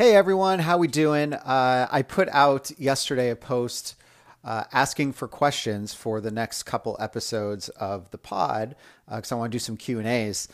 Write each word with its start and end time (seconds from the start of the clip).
Hey 0.00 0.14
everyone, 0.14 0.60
how 0.60 0.78
we 0.78 0.88
doing? 0.88 1.34
Uh, 1.34 1.86
I 1.90 2.00
put 2.00 2.30
out 2.30 2.70
yesterday 2.80 3.28
a 3.28 3.36
post 3.36 3.96
uh, 4.42 4.64
asking 4.72 5.12
for 5.12 5.28
questions 5.28 5.92
for 5.92 6.22
the 6.22 6.30
next 6.30 6.62
couple 6.62 6.96
episodes 6.98 7.68
of 7.68 8.10
the 8.10 8.16
pod 8.16 8.76
because 9.06 9.30
uh, 9.30 9.36
I 9.36 9.38
want 9.38 9.52
to 9.52 9.54
do 9.54 9.58
some 9.58 9.76
Q 9.76 9.98
and 9.98 10.08
A's, 10.08 10.48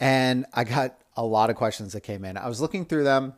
and 0.00 0.46
I 0.54 0.64
got 0.64 0.98
a 1.14 1.22
lot 1.22 1.50
of 1.50 1.56
questions 1.56 1.92
that 1.92 2.00
came 2.00 2.24
in. 2.24 2.38
I 2.38 2.48
was 2.48 2.62
looking 2.62 2.86
through 2.86 3.04
them. 3.04 3.34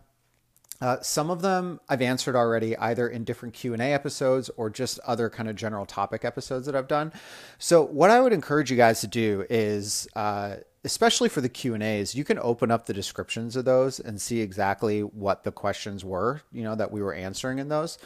Uh, 0.81 0.99
some 1.03 1.29
of 1.29 1.43
them 1.43 1.81
I've 1.89 2.03
answered 2.03 2.37
already, 2.37 2.77
either 2.77 3.09
in 3.09 3.25
different 3.25 3.53
Q 3.53 3.73
and 3.73 3.83
A 3.83 3.87
episodes 3.87 4.51
or 4.57 4.71
just 4.71 5.01
other 5.01 5.29
kind 5.29 5.49
of 5.49 5.57
general 5.57 5.87
topic 5.87 6.25
episodes 6.25 6.67
that 6.67 6.77
I've 6.77 6.87
done. 6.87 7.13
So, 7.59 7.83
what 7.83 8.13
I 8.13 8.21
would 8.21 8.33
encourage 8.33 8.71
you 8.71 8.77
guys 8.77 9.01
to 9.01 9.09
do 9.09 9.45
is 9.51 10.07
uh, 10.15 10.59
especially 10.85 11.29
for 11.29 11.41
the 11.41 11.49
q 11.49 11.75
and 11.75 11.83
a's 11.83 12.15
you 12.15 12.25
can 12.25 12.39
open 12.39 12.71
up 12.71 12.87
the 12.87 12.95
descriptions 12.95 13.57
of 13.57 13.65
those 13.65 13.99
and 13.99 14.21
see 14.21 14.41
exactly 14.41 15.01
what 15.01 15.43
the 15.43 15.51
questions 15.51 16.05
were 16.05 16.41
you 16.53 16.63
know 16.63 16.75
that 16.75 16.91
we 16.91 17.03
were 17.03 17.15
answering 17.15 17.59
in 17.59 17.69
those. 17.69 17.99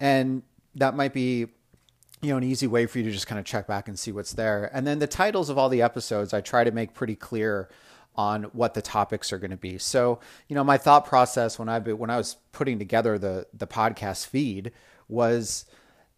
And 0.00 0.42
that 0.74 0.94
might 0.94 1.12
be 1.12 1.46
you 2.20 2.30
know 2.30 2.36
an 2.36 2.44
easy 2.44 2.66
way 2.66 2.86
for 2.86 2.98
you 2.98 3.04
to 3.04 3.10
just 3.10 3.26
kind 3.26 3.38
of 3.38 3.44
check 3.44 3.66
back 3.66 3.88
and 3.88 3.98
see 3.98 4.12
what's 4.12 4.32
there. 4.32 4.70
And 4.72 4.86
then 4.86 4.98
the 4.98 5.06
titles 5.06 5.50
of 5.50 5.58
all 5.58 5.68
the 5.68 5.82
episodes 5.82 6.32
i 6.32 6.40
try 6.40 6.64
to 6.64 6.70
make 6.70 6.94
pretty 6.94 7.16
clear 7.16 7.68
on 8.16 8.44
what 8.44 8.74
the 8.74 8.82
topics 8.82 9.32
are 9.32 9.38
going 9.38 9.50
to 9.50 9.56
be. 9.56 9.78
So 9.78 10.20
you 10.48 10.54
know 10.54 10.64
my 10.64 10.78
thought 10.78 11.04
process 11.04 11.58
when 11.58 11.68
i 11.68 11.78
when 11.78 12.10
i 12.10 12.16
was 12.16 12.36
putting 12.52 12.78
together 12.78 13.18
the 13.18 13.46
the 13.52 13.66
podcast 13.66 14.26
feed 14.26 14.72
was 15.08 15.64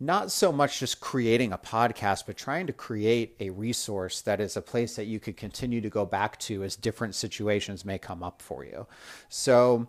not 0.01 0.33
so 0.33 0.51
much 0.51 0.81
just 0.81 0.99
creating 0.99 1.53
a 1.53 1.59
podcast, 1.59 2.25
but 2.27 2.37
trying 2.37 2.67
to 2.67 2.73
create 2.73 3.37
a 3.39 3.51
resource 3.51 4.23
that 4.23 4.41
is 4.41 4.57
a 4.57 4.63
place 4.63 4.97
that 4.97 5.05
you 5.05 5.21
could 5.21 5.37
continue 5.37 5.83
to 5.83 5.91
go 5.91 6.07
back 6.07 6.39
to 6.41 6.65
as 6.65 6.75
different 6.75 7.15
situations 7.15 7.85
may 7.85 7.99
come 7.99 8.23
up 8.23 8.41
for 8.41 8.65
you. 8.65 8.87
So, 9.29 9.89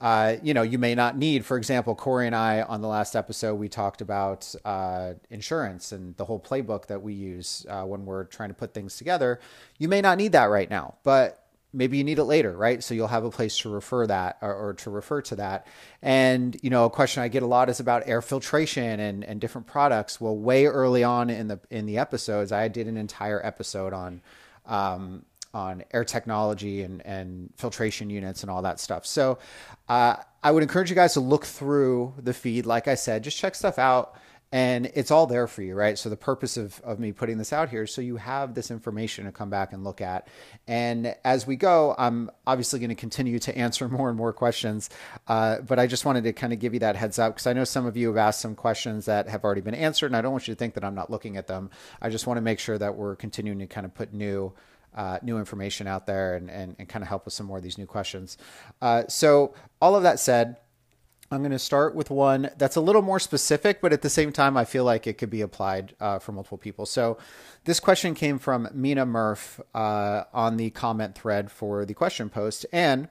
uh, 0.00 0.34
you 0.42 0.52
know, 0.52 0.62
you 0.62 0.78
may 0.78 0.96
not 0.96 1.16
need, 1.16 1.46
for 1.46 1.56
example, 1.56 1.94
Corey 1.94 2.26
and 2.26 2.34
I 2.34 2.62
on 2.62 2.80
the 2.80 2.88
last 2.88 3.14
episode, 3.14 3.54
we 3.54 3.68
talked 3.68 4.00
about 4.00 4.52
uh, 4.64 5.12
insurance 5.30 5.92
and 5.92 6.16
the 6.16 6.24
whole 6.24 6.40
playbook 6.40 6.86
that 6.86 7.00
we 7.00 7.14
use 7.14 7.64
uh, 7.68 7.84
when 7.84 8.04
we're 8.04 8.24
trying 8.24 8.48
to 8.48 8.54
put 8.54 8.74
things 8.74 8.96
together. 8.96 9.38
You 9.78 9.86
may 9.86 10.00
not 10.00 10.18
need 10.18 10.32
that 10.32 10.46
right 10.46 10.68
now, 10.68 10.96
but 11.04 11.41
maybe 11.72 11.96
you 11.96 12.04
need 12.04 12.18
it 12.18 12.24
later, 12.24 12.52
right? 12.56 12.82
So 12.82 12.94
you'll 12.94 13.08
have 13.08 13.24
a 13.24 13.30
place 13.30 13.56
to 13.58 13.70
refer 13.70 14.06
that 14.06 14.38
or, 14.42 14.54
or, 14.54 14.74
to 14.74 14.90
refer 14.90 15.22
to 15.22 15.36
that. 15.36 15.66
And 16.02 16.56
you 16.62 16.70
know, 16.70 16.84
a 16.84 16.90
question 16.90 17.22
I 17.22 17.28
get 17.28 17.42
a 17.42 17.46
lot 17.46 17.68
is 17.68 17.80
about 17.80 18.02
air 18.06 18.22
filtration 18.22 19.00
and, 19.00 19.24
and 19.24 19.40
different 19.40 19.66
products. 19.66 20.20
Well, 20.20 20.36
way 20.36 20.66
early 20.66 21.04
on 21.04 21.30
in 21.30 21.48
the 21.48 21.60
in 21.70 21.86
the 21.86 21.98
episodes, 21.98 22.52
I 22.52 22.68
did 22.68 22.86
an 22.86 22.96
entire 22.96 23.44
episode 23.44 23.92
on 23.92 24.20
um, 24.66 25.24
on 25.54 25.84
air 25.92 26.04
technology 26.04 26.82
and 26.82 27.04
and 27.06 27.50
filtration 27.56 28.10
units 28.10 28.42
and 28.42 28.50
all 28.50 28.62
that 28.62 28.80
stuff. 28.80 29.06
So 29.06 29.38
uh, 29.88 30.16
I 30.42 30.50
would 30.50 30.62
encourage 30.62 30.90
you 30.90 30.96
guys 30.96 31.14
to 31.14 31.20
look 31.20 31.44
through 31.44 32.14
the 32.18 32.34
feed. 32.34 32.66
Like 32.66 32.88
I 32.88 32.94
said, 32.94 33.24
just 33.24 33.38
check 33.38 33.54
stuff 33.54 33.78
out 33.78 34.14
and 34.52 34.90
it's 34.94 35.10
all 35.10 35.26
there 35.26 35.46
for 35.46 35.62
you 35.62 35.74
right? 35.74 35.98
So 35.98 36.08
the 36.08 36.16
purpose 36.16 36.56
of, 36.56 36.80
of 36.84 37.00
me 37.00 37.12
putting 37.12 37.38
this 37.38 37.52
out 37.52 37.70
here 37.70 37.84
is 37.84 37.92
so 37.92 38.00
you 38.00 38.16
have 38.16 38.54
this 38.54 38.70
information 38.70 39.24
to 39.24 39.32
come 39.32 39.50
back 39.50 39.72
and 39.72 39.82
look 39.82 40.00
at. 40.00 40.28
And 40.68 41.14
as 41.24 41.46
we 41.46 41.56
go 41.56 41.94
i'm 41.98 42.30
obviously 42.46 42.78
going 42.78 42.90
to 42.90 42.94
continue 42.94 43.38
to 43.38 43.56
answer 43.62 43.88
more 43.88 44.08
and 44.08 44.16
more 44.16 44.32
questions 44.32 44.90
uh, 45.28 45.58
but 45.60 45.78
i 45.78 45.86
just 45.86 46.04
wanted 46.04 46.24
to 46.24 46.32
kind 46.32 46.52
of 46.52 46.58
give 46.58 46.74
you 46.74 46.80
that 46.80 46.96
heads 46.96 47.18
up 47.18 47.34
because 47.34 47.46
i 47.46 47.52
know 47.52 47.64
some 47.64 47.86
of 47.86 47.96
you 47.96 48.08
have 48.08 48.16
asked 48.16 48.40
some 48.40 48.54
questions 48.54 49.06
that 49.06 49.28
have 49.28 49.44
already 49.44 49.60
been 49.60 49.74
answered 49.74 50.06
and 50.06 50.16
i 50.16 50.20
don't 50.20 50.32
want 50.32 50.46
you 50.46 50.54
to 50.54 50.58
think 50.58 50.74
that 50.74 50.84
i'm 50.84 50.94
not 50.94 51.10
looking 51.10 51.36
at 51.36 51.46
them. 51.46 51.70
I 52.00 52.08
just 52.08 52.26
want 52.26 52.38
to 52.38 52.42
make 52.42 52.58
sure 52.58 52.78
that 52.78 52.96
we're 52.96 53.16
continuing 53.16 53.58
to 53.60 53.66
kind 53.66 53.86
of 53.86 53.94
put 53.94 54.12
new 54.12 54.52
uh, 54.94 55.18
new 55.22 55.38
information 55.38 55.86
out 55.86 56.06
there 56.06 56.36
and, 56.36 56.50
and, 56.50 56.76
and 56.78 56.86
kind 56.86 57.02
of 57.02 57.08
help 57.08 57.24
with 57.24 57.32
some 57.32 57.46
more 57.46 57.56
of 57.56 57.62
these 57.62 57.78
new 57.78 57.86
questions. 57.86 58.36
Uh, 58.82 59.04
so 59.08 59.54
all 59.80 59.96
of 59.96 60.02
that 60.02 60.20
said 60.20 60.58
I'm 61.32 61.40
going 61.40 61.52
to 61.52 61.58
start 61.58 61.94
with 61.94 62.10
one 62.10 62.50
that's 62.58 62.76
a 62.76 62.80
little 62.82 63.00
more 63.00 63.18
specific, 63.18 63.80
but 63.80 63.92
at 63.94 64.02
the 64.02 64.10
same 64.10 64.32
time, 64.32 64.54
I 64.54 64.66
feel 64.66 64.84
like 64.84 65.06
it 65.06 65.16
could 65.16 65.30
be 65.30 65.40
applied 65.40 65.94
uh, 65.98 66.18
for 66.18 66.32
multiple 66.32 66.58
people. 66.58 66.84
So, 66.84 67.16
this 67.64 67.80
question 67.80 68.14
came 68.14 68.38
from 68.38 68.68
Mina 68.74 69.06
Murph 69.06 69.58
uh, 69.74 70.24
on 70.34 70.58
the 70.58 70.68
comment 70.70 71.14
thread 71.14 71.50
for 71.50 71.86
the 71.86 71.94
question 71.94 72.28
post. 72.28 72.66
And 72.70 73.08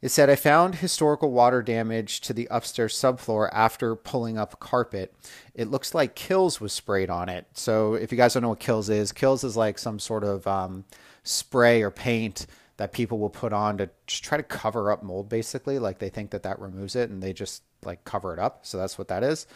it 0.00 0.10
said, 0.10 0.30
I 0.30 0.36
found 0.36 0.76
historical 0.76 1.32
water 1.32 1.60
damage 1.60 2.20
to 2.20 2.32
the 2.32 2.46
upstairs 2.52 2.94
subfloor 2.94 3.48
after 3.52 3.96
pulling 3.96 4.38
up 4.38 4.60
carpet. 4.60 5.12
It 5.54 5.68
looks 5.68 5.92
like 5.92 6.14
Kilz 6.14 6.60
was 6.60 6.72
sprayed 6.72 7.10
on 7.10 7.28
it. 7.28 7.46
So, 7.54 7.94
if 7.94 8.12
you 8.12 8.18
guys 8.18 8.34
don't 8.34 8.44
know 8.44 8.50
what 8.50 8.60
Kilz 8.60 8.88
is, 8.88 9.12
Kilz 9.12 9.42
is 9.42 9.56
like 9.56 9.80
some 9.80 9.98
sort 9.98 10.22
of 10.22 10.46
um, 10.46 10.84
spray 11.24 11.82
or 11.82 11.90
paint 11.90 12.46
that 12.76 12.92
people 12.92 13.18
will 13.18 13.30
put 13.30 13.52
on 13.52 13.78
to 13.78 13.88
try 14.06 14.36
to 14.36 14.42
cover 14.42 14.90
up 14.90 15.02
mold 15.02 15.28
basically. 15.28 15.78
Like 15.78 15.98
they 15.98 16.08
think 16.08 16.30
that 16.30 16.42
that 16.42 16.60
removes 16.60 16.94
it 16.94 17.10
and 17.10 17.22
they 17.22 17.32
just 17.32 17.62
like 17.84 18.04
cover 18.04 18.32
it 18.32 18.38
up. 18.38 18.66
So 18.66 18.78
that's 18.78 18.98
what 18.98 19.08
that 19.08 19.22
is. 19.22 19.46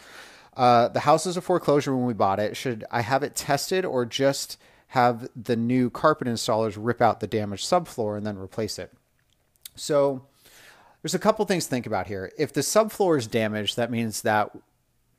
Uh, 0.57 0.89
the 0.89 1.01
house 1.01 1.27
is 1.27 1.37
a 1.37 1.41
foreclosure 1.41 1.95
when 1.95 2.07
we 2.07 2.15
bought 2.15 2.41
it. 2.41 2.57
Should 2.57 2.85
i 2.91 3.03
have 3.03 3.23
it 3.23 3.37
tested 3.37 3.85
or 3.85 4.05
just 4.05 4.59
have 4.89 5.29
the 5.37 5.57
new 5.57 5.91
carpet 5.91 6.27
installers 6.27 6.77
rip 6.79 7.01
out 7.01 7.21
the 7.21 7.27
damaged 7.27 7.69
subfloor 7.69 8.17
and 8.17 8.27
then 8.27 8.39
replace 8.39 8.79
it? 8.79 8.93
So 9.77 10.27
there's 11.03 11.15
a 11.15 11.21
couple 11.21 11.45
things 11.45 11.65
to 11.65 11.71
think 11.71 11.87
about 11.87 12.07
here. 12.07 12.33
If 12.39 12.53
the 12.53 12.63
subfloor 12.63 13.19
is 13.19 13.27
damaged 13.27 13.77
that 13.77 13.91
means 13.91 14.23
that 14.23 14.51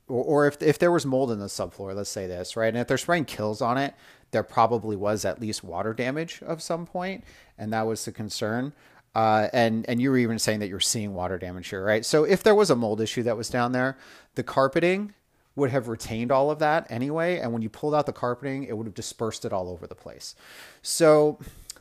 or, 0.08 0.46
if, 0.46 0.62
if 0.62 0.78
there 0.78 0.92
was 0.92 1.06
mold 1.06 1.32
in 1.32 1.40
the 1.40 1.46
subfloor 1.46 1.96
let's 1.96 2.10
say 2.10 2.28
this 2.28 2.58
right? 2.58 2.68
And 2.68 2.78
if 2.78 2.88
they're 2.88 2.98
spraying 2.98 3.26
Kilz 3.26 3.62
on 3.62 3.78
it 3.78 3.94
there 4.32 4.44
probably 4.44 4.96
was 4.96 5.26
at 5.26 5.40
least 5.40 5.64
water 5.64 5.94
damage 5.94 6.42
of 6.44 6.62
some 6.62 6.86
point, 6.86 7.24
and 7.58 7.72
that 7.74 7.86
was 7.86 8.04
the 8.06 8.12
concern. 8.12 8.74
Uh, 9.14 9.50
and 9.52 9.88
and 9.90 10.02
you 10.02 10.10
were 10.10 10.18
even 10.18 10.40
saying 10.40 10.60
that 10.60 10.70
you're 10.70 10.80
seeing 10.80 11.14
water 11.14 11.38
damage 11.38 11.68
here, 11.68 11.84
right? 11.84 12.06
So 12.06 12.24
if 12.24 12.44
there 12.44 12.56
was 12.56 12.70
a 12.70 12.76
mold 12.76 13.02
issue 13.02 13.24
that 13.24 13.36
was 13.36 13.50
down 13.50 13.74
there, 13.74 13.98
the 14.36 14.44
carpeting 14.44 15.14
would 15.56 15.70
have 15.70 15.90
retained 15.90 16.32
all 16.32 16.50
of 16.50 16.60
that 16.60 16.88
anyway, 16.90 17.38
and 17.38 17.52
when 17.52 17.62
you 17.62 17.70
pulled 17.70 17.94
out 17.94 18.06
the 18.06 18.14
carpeting, 18.14 18.64
it 18.64 18.78
would 18.78 18.88
have 18.88 18.94
dispersed 18.94 19.44
it 19.44 19.52
all 19.52 19.70
over 19.70 19.86
the 19.86 19.96
place. 19.96 20.34
So 20.82 21.40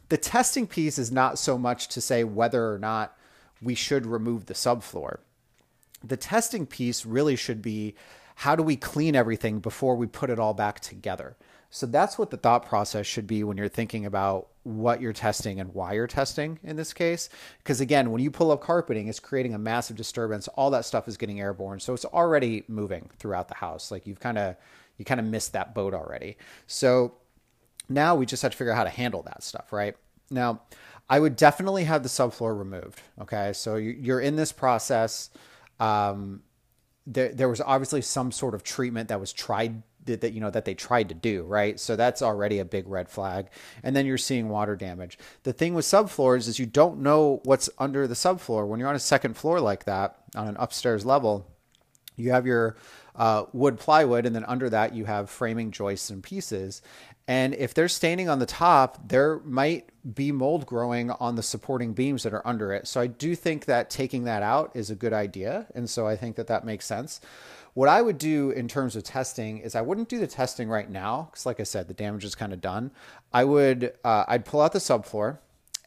the 0.08 0.16
testing 0.16 0.66
piece 0.66 0.98
is 0.98 1.12
not 1.12 1.38
so 1.38 1.56
much 1.56 1.86
to 1.88 2.00
say 2.00 2.24
whether 2.24 2.72
or 2.72 2.78
not 2.78 3.16
we 3.62 3.76
should 3.76 4.06
remove 4.06 4.46
the 4.46 4.54
subfloor. 4.54 5.18
The 6.02 6.16
testing 6.16 6.66
piece 6.66 7.06
really 7.06 7.36
should 7.36 7.62
be 7.62 7.94
how 8.40 8.56
do 8.56 8.62
we 8.62 8.74
clean 8.74 9.14
everything 9.14 9.60
before 9.60 9.94
we 9.94 10.06
put 10.06 10.30
it 10.30 10.38
all 10.38 10.54
back 10.54 10.80
together? 10.80 11.36
So 11.68 11.84
that's 11.84 12.16
what 12.16 12.30
the 12.30 12.38
thought 12.38 12.64
process 12.64 13.04
should 13.06 13.26
be 13.26 13.44
when 13.44 13.58
you're 13.58 13.68
thinking 13.68 14.06
about 14.06 14.48
what 14.62 15.02
you're 15.02 15.12
testing 15.12 15.60
and 15.60 15.74
why 15.74 15.92
you're 15.92 16.06
testing 16.06 16.58
in 16.62 16.76
this 16.76 16.94
case. 16.94 17.28
Because 17.58 17.82
again, 17.82 18.10
when 18.10 18.22
you 18.22 18.30
pull 18.30 18.50
up 18.50 18.62
carpeting, 18.62 19.08
it's 19.08 19.20
creating 19.20 19.52
a 19.52 19.58
massive 19.58 19.94
disturbance. 19.94 20.48
All 20.48 20.70
that 20.70 20.86
stuff 20.86 21.06
is 21.06 21.18
getting 21.18 21.38
airborne. 21.38 21.80
So 21.80 21.92
it's 21.92 22.06
already 22.06 22.64
moving 22.66 23.10
throughout 23.18 23.48
the 23.48 23.56
house. 23.56 23.90
Like 23.90 24.06
you've 24.06 24.20
kind 24.20 24.38
of 24.38 24.56
you 24.96 25.04
kind 25.04 25.20
of 25.20 25.26
missed 25.26 25.52
that 25.52 25.74
boat 25.74 25.92
already. 25.92 26.38
So 26.66 27.16
now 27.90 28.14
we 28.14 28.24
just 28.24 28.42
have 28.42 28.52
to 28.52 28.56
figure 28.56 28.72
out 28.72 28.78
how 28.78 28.84
to 28.84 28.90
handle 28.90 29.22
that 29.24 29.42
stuff, 29.42 29.70
right? 29.70 29.96
Now, 30.30 30.62
I 31.10 31.20
would 31.20 31.36
definitely 31.36 31.84
have 31.84 32.02
the 32.02 32.08
subfloor 32.08 32.58
removed. 32.58 33.02
Okay. 33.20 33.52
So 33.52 33.76
you're 33.76 34.20
in 34.20 34.36
this 34.36 34.50
process. 34.50 35.28
Um, 35.78 36.42
there, 37.06 37.32
there 37.32 37.48
was 37.48 37.60
obviously 37.60 38.02
some 38.02 38.32
sort 38.32 38.54
of 38.54 38.62
treatment 38.62 39.08
that 39.08 39.20
was 39.20 39.32
tried 39.32 39.82
that, 40.04 40.22
that 40.22 40.32
you 40.32 40.40
know 40.40 40.50
that 40.50 40.64
they 40.64 40.74
tried 40.74 41.08
to 41.10 41.14
do 41.14 41.42
right? 41.42 41.78
So 41.78 41.94
that's 41.94 42.22
already 42.22 42.58
a 42.58 42.64
big 42.64 42.88
red 42.88 43.08
flag. 43.08 43.48
And 43.82 43.94
then 43.94 44.06
you're 44.06 44.18
seeing 44.18 44.48
water 44.48 44.76
damage. 44.76 45.18
The 45.42 45.52
thing 45.52 45.74
with 45.74 45.84
subfloors 45.84 46.48
is 46.48 46.58
you 46.58 46.66
don't 46.66 47.00
know 47.00 47.40
what's 47.44 47.68
under 47.78 48.06
the 48.06 48.14
subfloor. 48.14 48.66
When 48.66 48.80
you're 48.80 48.88
on 48.88 48.96
a 48.96 49.00
second 49.00 49.36
floor 49.36 49.60
like 49.60 49.84
that 49.84 50.16
on 50.34 50.48
an 50.48 50.56
upstairs 50.58 51.04
level 51.04 51.46
you 52.20 52.30
have 52.32 52.46
your 52.46 52.76
uh, 53.16 53.44
wood 53.52 53.78
plywood 53.78 54.26
and 54.26 54.34
then 54.34 54.44
under 54.44 54.70
that 54.70 54.94
you 54.94 55.04
have 55.04 55.28
framing 55.28 55.70
joists 55.70 56.10
and 56.10 56.22
pieces 56.22 56.82
and 57.30 57.54
if 57.54 57.74
they're 57.74 57.86
standing 57.86 58.28
on 58.28 58.40
the 58.40 58.46
top, 58.46 59.08
there 59.08 59.38
might 59.44 59.88
be 60.16 60.32
mold 60.32 60.66
growing 60.66 61.12
on 61.12 61.36
the 61.36 61.44
supporting 61.44 61.92
beams 61.92 62.24
that 62.24 62.34
are 62.34 62.44
under 62.44 62.72
it. 62.72 62.88
So 62.88 63.00
I 63.00 63.06
do 63.06 63.36
think 63.36 63.66
that 63.66 63.88
taking 63.88 64.24
that 64.24 64.42
out 64.42 64.72
is 64.74 64.90
a 64.90 64.96
good 64.96 65.12
idea. 65.12 65.66
And 65.72 65.88
so 65.88 66.08
I 66.08 66.16
think 66.16 66.34
that 66.34 66.48
that 66.48 66.64
makes 66.64 66.86
sense. 66.86 67.20
what 67.74 67.88
I 67.88 68.02
would 68.02 68.18
do 68.18 68.50
in 68.50 68.66
terms 68.66 68.96
of 68.96 69.04
testing 69.04 69.58
is 69.58 69.76
I 69.76 69.80
wouldn't 69.80 70.08
do 70.08 70.18
the 70.18 70.26
testing 70.26 70.68
right 70.68 70.90
now 70.90 71.28
because, 71.30 71.46
like 71.46 71.60
I 71.60 71.62
said, 71.62 71.86
the 71.86 71.94
damage 71.94 72.24
is 72.24 72.34
kind 72.34 72.52
of 72.52 72.60
done. 72.60 72.90
I 73.32 73.44
would 73.44 73.92
uh, 74.04 74.24
I'd 74.26 74.44
pull 74.44 74.60
out 74.60 74.72
the 74.72 74.80
subfloor, 74.80 75.38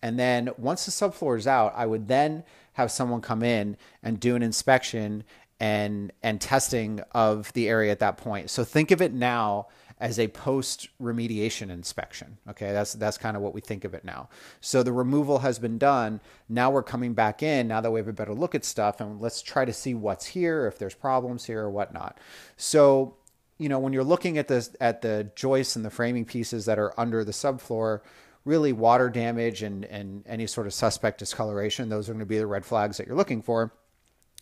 and 0.02 0.18
then 0.18 0.50
once 0.58 0.86
the 0.86 0.92
subfloor 0.92 1.38
is 1.38 1.46
out, 1.46 1.74
I 1.76 1.86
would 1.86 2.08
then 2.08 2.46
have 2.74 2.90
someone 2.90 3.22
come 3.22 3.44
in 3.44 3.78
and 4.02 4.20
do 4.20 4.36
an 4.36 4.44
inspection 4.44 5.24
and 5.64 6.12
and 6.22 6.42
testing 6.42 7.00
of 7.14 7.54
the 7.54 7.70
area 7.70 7.90
at 7.90 8.00
that 8.00 8.18
point. 8.18 8.50
So 8.50 8.66
think 8.66 8.92
of 8.92 9.02
it 9.02 9.14
now 9.14 9.68
as 9.98 10.20
a 10.20 10.28
post 10.28 10.90
remediation 11.02 11.70
inspection. 11.70 12.38
Okay, 12.50 12.74
that's 12.74 12.92
that's 12.96 13.18
kind 13.18 13.38
of 13.38 13.44
what 13.44 13.54
we 13.54 13.62
think 13.62 13.86
of 13.86 13.94
it 13.94 14.04
now. 14.04 14.28
So 14.60 14.84
the 14.84 14.92
removal 14.92 15.40
has 15.40 15.60
been 15.60 15.78
done. 15.78 16.20
Now 16.50 16.70
we're 16.70 16.84
coming 16.84 17.14
back 17.14 17.42
in. 17.42 17.70
Now 17.70 17.80
that 17.80 17.92
we 17.92 18.02
have 18.02 18.10
a 18.10 18.14
better 18.14 18.34
look 18.34 18.56
at 18.56 18.66
stuff, 18.66 19.00
and 19.00 19.22
let's 19.22 19.42
try 19.42 19.64
to 19.64 19.72
see 19.72 19.94
what's 19.94 20.26
here, 20.26 20.68
if 20.68 20.78
there's 20.78 20.96
problems 20.96 21.46
here 21.46 21.62
or 21.62 21.72
whatnot. 21.72 22.20
So 22.58 23.16
you 23.58 23.70
know 23.70 23.80
when 23.80 23.94
you're 23.94 24.04
looking 24.04 24.38
at 24.38 24.50
the 24.50 24.68
at 24.82 25.02
the 25.02 25.32
joists 25.34 25.78
and 25.78 25.86
the 25.86 25.90
framing 25.90 26.26
pieces 26.26 26.66
that 26.66 26.78
are 26.78 26.94
under 27.00 27.24
the 27.24 27.32
subfloor 27.32 28.02
really 28.44 28.74
water 28.74 29.10
damage 29.10 29.64
and 29.64 29.86
and 29.86 30.26
any 30.28 30.46
sort 30.46 30.68
of 30.68 30.74
suspect 30.74 31.20
discoloration 31.20 31.88
those 31.88 32.10
are 32.10 32.14
going 32.14 32.20
to 32.20 32.26
be 32.26 32.40
the 32.40 32.48
red 32.48 32.66
flags 32.66 32.98
that 32.98 33.08
you're 33.08 33.16
looking 33.16 33.42
for 33.42 33.72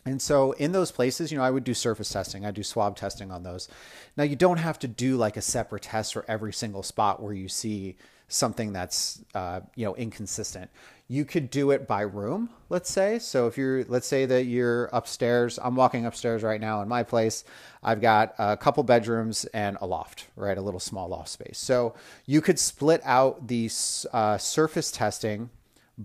and 0.04 0.20
so 0.20 0.52
in 0.52 0.72
those 0.72 0.90
places, 0.90 1.30
you 1.30 1.38
know, 1.38 1.44
I 1.44 1.50
would 1.50 1.64
do 1.64 1.74
surface 1.74 2.08
testing. 2.08 2.44
I 2.44 2.50
do 2.50 2.62
swab 2.62 2.96
testing 2.96 3.30
on 3.30 3.42
those. 3.42 3.68
Now 4.16 4.24
you 4.24 4.36
don't 4.36 4.56
have 4.56 4.78
to 4.80 4.88
do 4.88 5.16
like 5.16 5.36
a 5.36 5.42
separate 5.42 5.82
test 5.82 6.12
for 6.12 6.24
every 6.26 6.52
single 6.52 6.82
spot 6.82 7.22
where 7.22 7.32
you 7.32 7.48
see 7.48 7.96
something 8.26 8.72
that's 8.72 9.22
uh, 9.34 9.60
you 9.76 9.84
know 9.84 9.94
inconsistent. 9.94 10.70
You 11.08 11.24
could 11.24 11.50
do 11.50 11.72
it 11.72 11.86
by 11.86 12.00
room, 12.02 12.48
let's 12.70 12.90
say. 12.90 13.18
So 13.18 13.46
if 13.46 13.58
you're, 13.58 13.84
let's 13.84 14.06
say 14.06 14.24
that 14.24 14.44
you're 14.44 14.86
upstairs. 14.94 15.58
I'm 15.62 15.76
walking 15.76 16.06
upstairs 16.06 16.42
right 16.42 16.60
now 16.60 16.80
in 16.80 16.88
my 16.88 17.02
place. 17.02 17.44
I've 17.82 18.00
got 18.00 18.34
a 18.38 18.56
couple 18.56 18.82
bedrooms 18.82 19.44
and 19.52 19.76
a 19.82 19.86
loft, 19.86 20.28
right, 20.36 20.56
a 20.56 20.62
little 20.62 20.80
small 20.80 21.08
loft 21.08 21.28
space. 21.28 21.58
So 21.58 21.94
you 22.24 22.40
could 22.40 22.58
split 22.58 23.02
out 23.04 23.46
the 23.48 23.70
uh, 24.14 24.38
surface 24.38 24.90
testing 24.90 25.50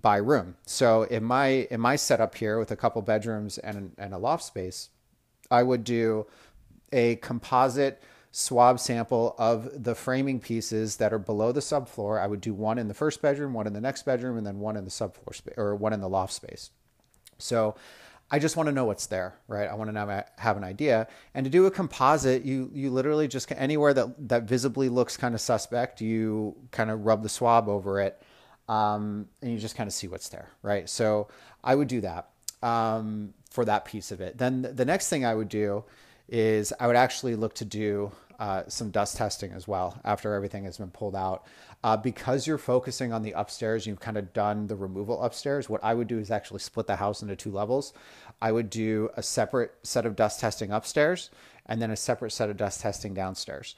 by 0.00 0.16
room. 0.16 0.56
So 0.66 1.04
in 1.04 1.24
my 1.24 1.66
in 1.70 1.80
my 1.80 1.96
setup 1.96 2.34
here 2.34 2.58
with 2.58 2.70
a 2.70 2.76
couple 2.76 3.02
bedrooms 3.02 3.58
and 3.58 3.92
and 3.98 4.14
a 4.14 4.18
loft 4.18 4.44
space, 4.44 4.90
I 5.50 5.62
would 5.62 5.84
do 5.84 6.26
a 6.92 7.16
composite 7.16 8.02
swab 8.30 8.78
sample 8.78 9.34
of 9.38 9.82
the 9.84 9.94
framing 9.94 10.38
pieces 10.38 10.96
that 10.96 11.12
are 11.12 11.18
below 11.18 11.50
the 11.50 11.60
subfloor. 11.60 12.20
I 12.20 12.26
would 12.26 12.40
do 12.40 12.54
one 12.54 12.78
in 12.78 12.88
the 12.88 12.94
first 12.94 13.22
bedroom, 13.22 13.54
one 13.54 13.66
in 13.66 13.72
the 13.72 13.80
next 13.80 14.04
bedroom, 14.04 14.36
and 14.36 14.46
then 14.46 14.60
one 14.60 14.76
in 14.76 14.84
the 14.84 14.90
subfloor 14.90 15.34
space 15.34 15.54
or 15.56 15.74
one 15.74 15.92
in 15.92 16.00
the 16.00 16.08
loft 16.08 16.32
space. 16.32 16.70
So 17.38 17.74
I 18.30 18.38
just 18.38 18.56
want 18.56 18.66
to 18.66 18.72
know 18.72 18.84
what's 18.84 19.06
there, 19.06 19.38
right? 19.48 19.68
I 19.68 19.74
want 19.74 19.92
to 19.92 20.26
have 20.36 20.56
an 20.56 20.64
idea. 20.64 21.08
And 21.34 21.44
to 21.44 21.50
do 21.50 21.64
a 21.64 21.70
composite, 21.70 22.44
you 22.44 22.70
you 22.74 22.90
literally 22.90 23.26
just 23.26 23.50
anywhere 23.52 23.94
that 23.94 24.28
that 24.28 24.42
visibly 24.44 24.90
looks 24.90 25.16
kind 25.16 25.34
of 25.34 25.40
suspect, 25.40 26.02
you 26.02 26.56
kind 26.70 26.90
of 26.90 27.06
rub 27.06 27.22
the 27.22 27.28
swab 27.30 27.68
over 27.68 28.00
it 28.00 28.22
um, 28.68 29.26
and 29.42 29.52
you 29.52 29.58
just 29.58 29.76
kind 29.76 29.86
of 29.86 29.94
see 29.94 30.08
what's 30.08 30.28
there, 30.28 30.48
right? 30.62 30.88
So 30.88 31.28
I 31.64 31.74
would 31.74 31.88
do 31.88 32.00
that 32.02 32.30
um, 32.62 33.34
for 33.50 33.64
that 33.64 33.84
piece 33.84 34.10
of 34.10 34.20
it. 34.20 34.38
Then 34.38 34.62
the 34.62 34.84
next 34.84 35.08
thing 35.08 35.24
I 35.24 35.34
would 35.34 35.48
do 35.48 35.84
is 36.28 36.72
I 36.78 36.86
would 36.86 36.96
actually 36.96 37.34
look 37.36 37.54
to 37.54 37.64
do 37.64 38.12
uh, 38.38 38.62
some 38.68 38.90
dust 38.90 39.16
testing 39.16 39.50
as 39.52 39.66
well 39.66 39.98
after 40.04 40.34
everything 40.34 40.64
has 40.64 40.78
been 40.78 40.90
pulled 40.90 41.16
out. 41.16 41.44
Uh, 41.82 41.96
because 41.96 42.46
you're 42.46 42.58
focusing 42.58 43.12
on 43.12 43.22
the 43.22 43.32
upstairs, 43.32 43.86
you've 43.86 44.00
kind 44.00 44.16
of 44.16 44.32
done 44.32 44.66
the 44.66 44.76
removal 44.76 45.22
upstairs. 45.22 45.68
What 45.68 45.82
I 45.82 45.94
would 45.94 46.08
do 46.08 46.18
is 46.18 46.30
actually 46.30 46.60
split 46.60 46.86
the 46.86 46.96
house 46.96 47.22
into 47.22 47.36
two 47.36 47.52
levels. 47.52 47.92
I 48.42 48.52
would 48.52 48.68
do 48.70 49.10
a 49.16 49.22
separate 49.22 49.72
set 49.82 50.04
of 50.04 50.16
dust 50.16 50.40
testing 50.40 50.70
upstairs 50.70 51.30
and 51.66 51.80
then 51.80 51.90
a 51.90 51.96
separate 51.96 52.30
set 52.30 52.50
of 52.50 52.56
dust 52.56 52.80
testing 52.80 53.14
downstairs. 53.14 53.74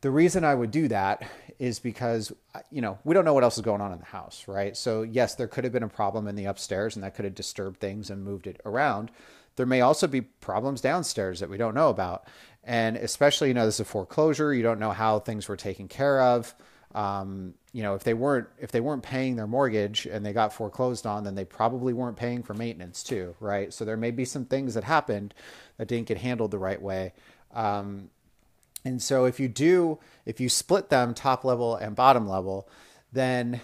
The 0.00 0.10
reason 0.10 0.44
I 0.44 0.54
would 0.54 0.70
do 0.70 0.88
that 0.88 1.28
is 1.58 1.80
because, 1.80 2.32
you 2.70 2.80
know, 2.80 2.98
we 3.02 3.14
don't 3.14 3.24
know 3.24 3.34
what 3.34 3.42
else 3.42 3.56
is 3.56 3.64
going 3.64 3.80
on 3.80 3.92
in 3.92 3.98
the 3.98 4.04
house, 4.04 4.44
right? 4.46 4.76
So, 4.76 5.02
yes, 5.02 5.34
there 5.34 5.48
could 5.48 5.64
have 5.64 5.72
been 5.72 5.82
a 5.82 5.88
problem 5.88 6.28
in 6.28 6.36
the 6.36 6.44
upstairs 6.44 6.94
and 6.94 7.04
that 7.04 7.16
could 7.16 7.24
have 7.24 7.34
disturbed 7.34 7.80
things 7.80 8.08
and 8.10 8.22
moved 8.22 8.46
it 8.46 8.60
around. 8.64 9.10
There 9.56 9.66
may 9.66 9.80
also 9.80 10.06
be 10.06 10.20
problems 10.20 10.80
downstairs 10.80 11.40
that 11.40 11.50
we 11.50 11.56
don't 11.56 11.74
know 11.74 11.88
about. 11.88 12.28
And 12.62 12.96
especially, 12.96 13.48
you 13.48 13.54
know, 13.54 13.66
this 13.66 13.76
is 13.76 13.80
a 13.80 13.84
foreclosure. 13.84 14.54
You 14.54 14.62
don't 14.62 14.78
know 14.78 14.92
how 14.92 15.18
things 15.18 15.48
were 15.48 15.56
taken 15.56 15.88
care 15.88 16.20
of. 16.20 16.54
Um, 16.94 17.54
you 17.72 17.82
know, 17.82 17.94
if 17.94 18.04
they 18.04 18.14
weren't 18.14 18.48
if 18.58 18.72
they 18.72 18.80
weren't 18.80 19.02
paying 19.02 19.36
their 19.36 19.46
mortgage 19.46 20.06
and 20.06 20.24
they 20.24 20.32
got 20.32 20.52
foreclosed 20.52 21.06
on, 21.06 21.24
then 21.24 21.34
they 21.34 21.44
probably 21.44 21.92
weren't 21.92 22.16
paying 22.16 22.42
for 22.42 22.54
maintenance 22.54 23.02
too, 23.02 23.34
right? 23.40 23.72
So 23.72 23.84
there 23.84 23.96
may 23.96 24.10
be 24.10 24.24
some 24.24 24.44
things 24.44 24.74
that 24.74 24.84
happened 24.84 25.34
that 25.76 25.88
didn't 25.88 26.06
get 26.06 26.18
handled 26.18 26.50
the 26.50 26.58
right 26.58 26.80
way. 26.80 27.12
Um, 27.52 28.10
and 28.88 29.02
so 29.02 29.26
if 29.26 29.38
you 29.38 29.48
do, 29.48 29.98
if 30.24 30.40
you 30.40 30.48
split 30.48 30.88
them 30.88 31.12
top 31.12 31.44
level 31.44 31.76
and 31.76 31.94
bottom 31.94 32.26
level, 32.26 32.68
then 33.12 33.60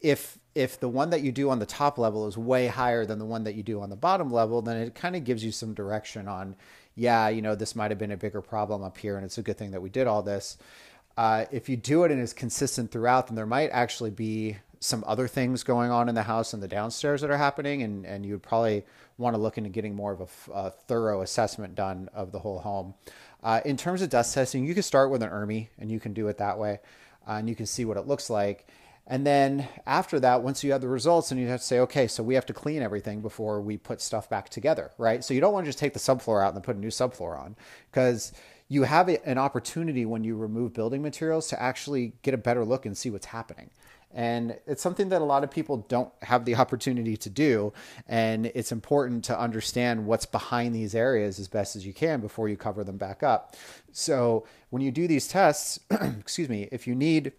if 0.00 0.38
if 0.54 0.80
the 0.80 0.88
one 0.88 1.10
that 1.10 1.20
you 1.20 1.30
do 1.30 1.50
on 1.50 1.58
the 1.58 1.66
top 1.66 1.98
level 1.98 2.26
is 2.26 2.36
way 2.36 2.66
higher 2.66 3.04
than 3.04 3.18
the 3.18 3.24
one 3.24 3.44
that 3.44 3.54
you 3.54 3.62
do 3.62 3.80
on 3.80 3.90
the 3.90 3.96
bottom 3.96 4.32
level, 4.32 4.62
then 4.62 4.78
it 4.78 4.94
kind 4.94 5.14
of 5.14 5.22
gives 5.22 5.44
you 5.44 5.52
some 5.52 5.74
direction 5.74 6.26
on, 6.26 6.56
yeah, 6.96 7.28
you 7.28 7.42
know, 7.42 7.54
this 7.54 7.76
might 7.76 7.90
have 7.90 7.98
been 7.98 8.10
a 8.10 8.16
bigger 8.16 8.40
problem 8.40 8.82
up 8.82 8.96
here, 8.96 9.16
and 9.16 9.24
it's 9.24 9.38
a 9.38 9.42
good 9.42 9.58
thing 9.58 9.70
that 9.70 9.82
we 9.82 9.90
did 9.90 10.06
all 10.06 10.22
this. 10.22 10.56
Uh, 11.16 11.44
if 11.52 11.68
you 11.68 11.76
do 11.76 12.04
it 12.04 12.10
and 12.10 12.20
it's 12.20 12.32
consistent 12.32 12.90
throughout, 12.90 13.26
then 13.26 13.36
there 13.36 13.46
might 13.46 13.70
actually 13.70 14.10
be 14.10 14.56
some 14.80 15.04
other 15.06 15.28
things 15.28 15.62
going 15.62 15.90
on 15.90 16.08
in 16.08 16.14
the 16.14 16.22
house 16.22 16.52
and 16.54 16.62
the 16.62 16.68
downstairs 16.68 17.20
that 17.20 17.30
are 17.30 17.36
happening, 17.36 17.82
and 17.82 18.06
and 18.06 18.24
you 18.24 18.32
would 18.32 18.42
probably 18.42 18.84
want 19.16 19.34
to 19.34 19.42
look 19.42 19.58
into 19.58 19.70
getting 19.70 19.94
more 19.94 20.12
of 20.12 20.20
a, 20.20 20.52
a 20.52 20.70
thorough 20.70 21.20
assessment 21.22 21.74
done 21.74 22.08
of 22.14 22.32
the 22.32 22.38
whole 22.38 22.60
home. 22.60 22.94
Uh, 23.42 23.60
in 23.64 23.76
terms 23.76 24.02
of 24.02 24.10
dust 24.10 24.34
testing, 24.34 24.64
you 24.64 24.74
can 24.74 24.82
start 24.82 25.10
with 25.10 25.22
an 25.22 25.30
ERMI 25.30 25.68
and 25.78 25.90
you 25.90 26.00
can 26.00 26.12
do 26.12 26.28
it 26.28 26.38
that 26.38 26.58
way, 26.58 26.80
uh, 27.26 27.32
and 27.32 27.48
you 27.48 27.54
can 27.54 27.66
see 27.66 27.84
what 27.84 27.96
it 27.96 28.06
looks 28.06 28.30
like. 28.30 28.66
And 29.06 29.26
then 29.26 29.66
after 29.86 30.20
that, 30.20 30.42
once 30.42 30.62
you 30.62 30.72
have 30.72 30.82
the 30.82 30.88
results, 30.88 31.30
and 31.30 31.40
you 31.40 31.46
have 31.48 31.60
to 31.60 31.66
say, 31.66 31.78
okay, 31.80 32.06
so 32.06 32.22
we 32.22 32.34
have 32.34 32.44
to 32.46 32.52
clean 32.52 32.82
everything 32.82 33.22
before 33.22 33.60
we 33.62 33.78
put 33.78 34.02
stuff 34.02 34.28
back 34.28 34.50
together, 34.50 34.90
right? 34.98 35.24
So 35.24 35.32
you 35.32 35.40
don't 35.40 35.54
want 35.54 35.64
to 35.64 35.68
just 35.68 35.78
take 35.78 35.94
the 35.94 35.98
subfloor 35.98 36.42
out 36.42 36.48
and 36.48 36.56
then 36.56 36.62
put 36.62 36.76
a 36.76 36.80
new 36.80 36.88
subfloor 36.88 37.38
on 37.38 37.56
because 37.90 38.32
you 38.68 38.82
have 38.82 39.08
an 39.08 39.38
opportunity 39.38 40.04
when 40.04 40.24
you 40.24 40.36
remove 40.36 40.74
building 40.74 41.00
materials 41.00 41.48
to 41.48 41.60
actually 41.60 42.12
get 42.22 42.34
a 42.34 42.38
better 42.38 42.66
look 42.66 42.84
and 42.84 42.98
see 42.98 43.08
what's 43.08 43.26
happening. 43.26 43.70
And 44.14 44.56
it's 44.66 44.82
something 44.82 45.10
that 45.10 45.20
a 45.20 45.24
lot 45.24 45.44
of 45.44 45.50
people 45.50 45.78
don't 45.88 46.10
have 46.22 46.44
the 46.44 46.56
opportunity 46.56 47.16
to 47.18 47.30
do. 47.30 47.72
And 48.06 48.46
it's 48.46 48.72
important 48.72 49.24
to 49.24 49.38
understand 49.38 50.06
what's 50.06 50.26
behind 50.26 50.74
these 50.74 50.94
areas 50.94 51.38
as 51.38 51.48
best 51.48 51.76
as 51.76 51.86
you 51.86 51.92
can 51.92 52.20
before 52.20 52.48
you 52.48 52.56
cover 52.56 52.84
them 52.84 52.96
back 52.96 53.22
up. 53.22 53.54
So 53.92 54.46
when 54.70 54.82
you 54.82 54.90
do 54.90 55.06
these 55.06 55.28
tests, 55.28 55.80
excuse 55.90 56.48
me, 56.48 56.68
if 56.72 56.86
you 56.86 56.94
need 56.94 57.32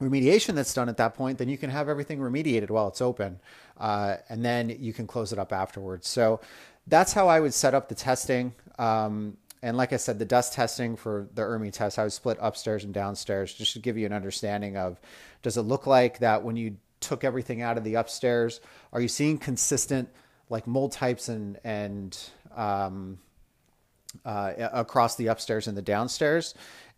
remediation 0.00 0.54
that's 0.54 0.74
done 0.74 0.88
at 0.88 0.96
that 0.96 1.14
point, 1.14 1.38
then 1.38 1.48
you 1.48 1.56
can 1.56 1.70
have 1.70 1.88
everything 1.88 2.18
remediated 2.18 2.70
while 2.70 2.88
it's 2.88 3.00
open. 3.00 3.38
Uh, 3.78 4.16
and 4.28 4.44
then 4.44 4.70
you 4.70 4.92
can 4.92 5.06
close 5.06 5.32
it 5.32 5.38
up 5.38 5.52
afterwards. 5.52 6.08
So 6.08 6.40
that's 6.86 7.12
how 7.12 7.28
I 7.28 7.40
would 7.40 7.54
set 7.54 7.74
up 7.74 7.88
the 7.88 7.94
testing. 7.94 8.54
Um, 8.78 9.36
and 9.62 9.76
like 9.76 9.92
I 9.92 9.96
said, 9.96 10.18
the 10.18 10.24
dust 10.24 10.52
testing 10.52 10.96
for 10.96 11.28
the 11.34 11.42
ERMI 11.42 11.72
test, 11.72 11.98
I 11.98 12.02
would 12.02 12.12
split 12.12 12.36
upstairs 12.40 12.84
and 12.84 12.92
downstairs 12.92 13.54
just 13.54 13.74
to 13.74 13.78
give 13.78 13.96
you 13.96 14.06
an 14.06 14.12
understanding 14.12 14.76
of 14.76 15.00
does 15.42 15.56
it 15.56 15.62
look 15.62 15.86
like 15.86 16.18
that 16.18 16.42
when 16.42 16.56
you 16.56 16.76
took 17.00 17.24
everything 17.24 17.62
out 17.62 17.78
of 17.78 17.84
the 17.84 17.94
upstairs, 17.94 18.60
are 18.92 19.00
you 19.00 19.08
seeing 19.08 19.38
consistent 19.38 20.08
like 20.50 20.66
mold 20.66 20.92
types 20.92 21.28
and 21.28 21.58
and 21.62 22.18
um, 22.56 23.18
uh, 24.24 24.52
across 24.72 25.16
the 25.16 25.28
upstairs 25.28 25.68
and 25.68 25.76
the 25.76 25.82
downstairs? 25.82 26.54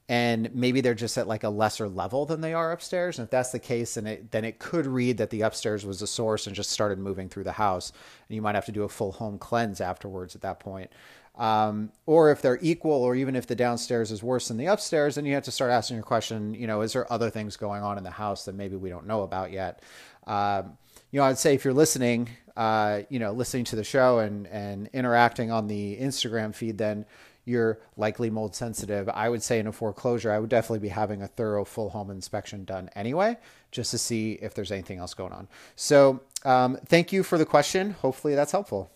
and 0.09 0.55
maybe 0.55 0.83
they're 0.83 0.95
just 0.95 1.17
at 1.17 1.27
like 1.27 1.45
a 1.45 1.49
lesser 1.49 1.89
level 1.89 2.27
than 2.27 2.43
they 2.43 2.53
are 2.53 2.73
upstairs. 2.73 3.19
And 3.19 3.25
if 3.25 3.31
that's 3.31 3.53
the 3.53 3.59
case, 3.59 3.95
then 3.95 4.07
it 4.07 4.31
then 4.31 4.45
it 4.45 4.59
could 4.59 4.87
read 4.87 5.17
that 5.17 5.31
the 5.31 5.41
upstairs 5.43 5.87
was 5.87 6.01
the 6.01 6.07
source 6.07 6.47
and 6.47 6.55
just 6.55 6.71
started 6.71 6.99
moving 6.99 7.29
through 7.29 7.45
the 7.45 7.53
house, 7.53 7.91
and 8.29 8.37
you 8.37 8.43
might 8.43 8.55
have 8.55 8.67
to 8.67 8.73
do 8.73 8.83
a 8.83 8.89
full 8.89 9.13
home 9.13 9.39
cleanse 9.39 9.81
afterwards 9.81 10.35
at 10.35 10.43
that 10.43 10.61
point. 10.61 10.91
Um, 11.37 11.91
or 12.07 12.31
if 12.31 12.43
they're 12.43 12.61
equal, 12.63 13.03
or 13.03 13.17
even 13.17 13.35
if 13.35 13.47
the 13.47 13.57
downstairs 13.57 14.13
is 14.13 14.23
worse 14.23 14.49
than 14.49 14.57
the 14.57 14.67
upstairs, 14.67 15.17
then 15.17 15.27
you 15.27 15.35
have 15.35 15.43
to 15.45 15.51
start 15.51 15.73
asking 15.73 15.97
your 15.97 16.05
question. 16.05 16.55
You 16.55 16.67
know, 16.67 16.83
is 16.83 16.93
there 16.93 17.13
other 17.13 17.29
things 17.29 17.57
going 17.57 17.83
on 17.83 17.99
in 17.99 18.05
the 18.05 18.11
house 18.11 18.45
that 18.45 18.55
maybe 18.55 18.77
we 18.77 18.89
don't 18.89 19.07
know 19.07 19.23
about 19.23 19.51
yet? 19.51 19.83
Um, 20.27 20.77
you 21.11 21.19
know, 21.19 21.25
I'd 21.27 21.39
say 21.39 21.55
if 21.55 21.65
you're 21.65 21.75
listening, 21.75 22.29
uh, 22.57 23.03
you 23.09 23.19
know, 23.19 23.33
listening 23.33 23.65
to 23.65 23.77
the 23.77 23.85
show 23.85 24.21
and 24.21 24.47
and 24.47 24.89
interacting 24.93 25.51
on 25.51 25.67
the 25.67 25.97
Instagram 25.97 26.55
feed, 26.55 26.79
then 26.79 27.05
you're 27.45 27.79
likely 27.97 28.31
mold 28.31 28.55
sensitive. 28.55 29.09
I 29.09 29.29
would 29.29 29.43
say 29.43 29.59
in 29.59 29.67
a 29.67 29.73
foreclosure, 29.73 30.33
I 30.33 30.39
would 30.39 30.51
definitely 30.51 30.79
be 30.79 30.89
having 30.89 31.23
a 31.23 31.29
thorough 31.29 31.65
full 31.65 31.91
home 31.91 32.11
inspection 32.11 32.65
done 32.65 32.91
anyway, 32.95 33.37
just 33.71 33.91
to 33.91 33.99
see 33.99 34.33
if 34.41 34.55
there's 34.55 34.73
anything 34.73 34.99
else 34.99 35.15
going 35.15 35.33
on. 35.33 35.49
So, 35.77 36.21
um, 36.45 36.79
thank 36.87 37.13
you 37.13 37.23
for 37.23 37.39
the 37.39 37.47
question. 37.47 37.93
Hopefully, 38.01 38.35
that's 38.35 38.53
helpful. 38.53 38.91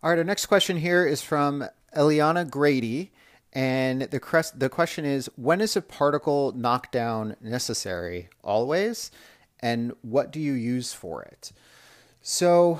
All 0.00 0.10
right, 0.10 0.18
our 0.18 0.24
next 0.24 0.46
question 0.46 0.76
here 0.76 1.04
is 1.04 1.22
from 1.22 1.64
Eliana 1.96 2.48
Grady. 2.48 3.10
And 3.52 4.02
the, 4.02 4.20
crest, 4.20 4.60
the 4.60 4.68
question 4.68 5.04
is 5.04 5.28
when 5.34 5.60
is 5.60 5.74
a 5.74 5.82
particle 5.82 6.52
knockdown 6.52 7.34
necessary? 7.40 8.28
Always? 8.44 9.10
And 9.58 9.92
what 10.02 10.30
do 10.30 10.38
you 10.38 10.52
use 10.52 10.92
for 10.92 11.22
it? 11.22 11.50
So, 12.22 12.78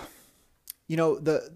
you 0.87 0.97
know, 0.97 1.19
the 1.19 1.51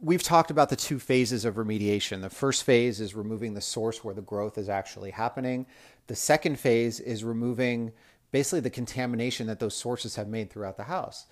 we've 0.00 0.22
talked 0.22 0.50
about 0.50 0.70
the 0.70 0.76
two 0.76 0.98
phases 0.98 1.44
of 1.44 1.56
remediation. 1.56 2.22
The 2.22 2.30
first 2.30 2.64
phase 2.64 2.98
is 2.98 3.14
removing 3.14 3.52
the 3.52 3.60
source 3.60 4.02
where 4.02 4.14
the 4.14 4.22
growth 4.22 4.56
is 4.56 4.70
actually 4.70 5.10
happening. 5.10 5.66
The 6.06 6.16
second 6.16 6.58
phase 6.58 7.00
is 7.00 7.22
removing 7.22 7.92
basically 8.30 8.60
the 8.60 8.70
contamination 8.70 9.46
that 9.48 9.60
those 9.60 9.76
sources 9.76 10.16
have 10.16 10.28
made 10.28 10.50
throughout 10.50 10.78
the 10.78 10.84
house. 10.84 11.26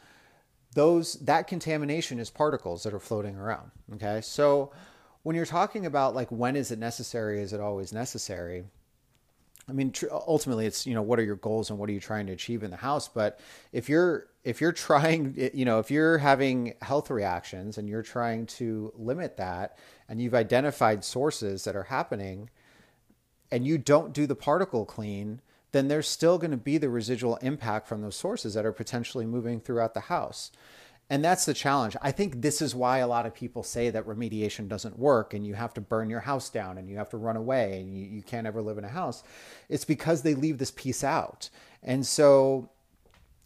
Those 0.75 1.15
that 1.15 1.49
contamination 1.49 2.19
is 2.19 2.31
particles 2.31 2.85
that 2.85 2.95
are 2.95 3.01
floating 3.01 3.37
around. 3.37 3.71
Okay, 3.95 4.21
so 4.21 4.73
when 5.23 5.37
you're 5.37 5.47
talking 5.47 5.87
about 5.87 6.15
like 6.15 6.29
when 6.31 6.57
is 6.57 6.71
it 6.71 6.79
necessary, 6.79 7.43
is 7.43 7.53
it 7.53 7.61
always 7.61 7.93
necessary? 7.93 8.65
I 9.69 9.73
mean, 9.73 9.93
tr- 9.93 10.07
ultimately, 10.11 10.67
it's 10.67 10.87
you 10.87 10.95
know 10.95 11.03
what 11.03 11.19
are 11.19 11.25
your 11.25 11.37
goals 11.37 11.71
and 11.71 11.79
what 11.79 11.89
are 11.89 11.93
you 11.93 12.01
trying 12.01 12.27
to 12.27 12.33
achieve 12.33 12.63
in 12.63 12.71
the 12.71 12.77
house. 12.77 13.09
But 13.09 13.41
if 13.73 13.89
you're 13.89 14.27
if 14.43 14.61
you're 14.61 14.73
trying, 14.73 15.35
you 15.55 15.65
know, 15.65 15.79
if 15.79 15.91
you're 15.91 16.19
having 16.19 16.75
health 16.83 17.11
reactions 17.11 17.79
and 17.79 17.89
you're 17.89 18.03
trying 18.03 18.47
to 18.47 18.93
limit 18.97 19.37
that, 19.37 19.79
and 20.09 20.21
you've 20.21 20.35
identified 20.35 21.05
sources 21.05 21.65
that 21.65 21.77
are 21.77 21.85
happening, 21.85 22.51
and 23.51 23.67
you 23.67 23.79
don't 23.79 24.13
do 24.13 24.27
the 24.27 24.37
particle 24.37 24.85
clean, 24.85 25.41
then 25.73 25.89
there's 25.89 26.09
still 26.09 26.39
going 26.39 26.51
to 26.51 26.57
be 26.57 26.79
the 26.79 26.89
residual 26.89 27.37
impact 27.37 27.87
from 27.89 28.03
those 28.03 28.17
sources 28.17 28.55
that 28.55 28.67
are 28.67 28.73
potentially 28.73 29.27
moving 29.27 29.61
throughout 29.61 29.95
the 29.95 30.01
house. 30.01 30.51
And 31.09 31.25
that's 31.25 31.45
the 31.45 31.55
challenge. 31.55 31.97
I 32.01 32.13
think 32.13 32.41
this 32.41 32.63
is 32.63 32.73
why 32.73 32.99
a 32.99 33.09
lot 33.09 33.27
of 33.27 33.35
people 33.35 33.65
say 33.65 33.91
that 33.91 34.07
remediation 34.07 34.69
doesn't 34.69 34.97
work 34.97 35.35
and 35.35 35.45
you 35.45 35.55
have 35.55 35.75
to 35.75 35.81
burn 35.81 36.09
your 36.09 36.21
house 36.21 36.49
down 36.49 36.79
and 36.79 36.89
you 36.89 36.97
have 36.99 37.11
to 37.11 37.17
run 37.17 37.37
away 37.37 37.81
and 37.81 37.93
you, 37.93 38.05
you 38.05 38.23
can't 38.23 38.47
ever 38.47 38.63
live 38.63 38.79
in 38.79 38.85
a 38.85 38.89
house. 38.89 39.25
It's 39.69 39.85
because 39.85 40.23
they 40.23 40.35
leave 40.35 40.59
this 40.59 40.71
piece 40.71 41.03
out. 41.03 41.51
And 41.83 42.07
so, 42.07 42.71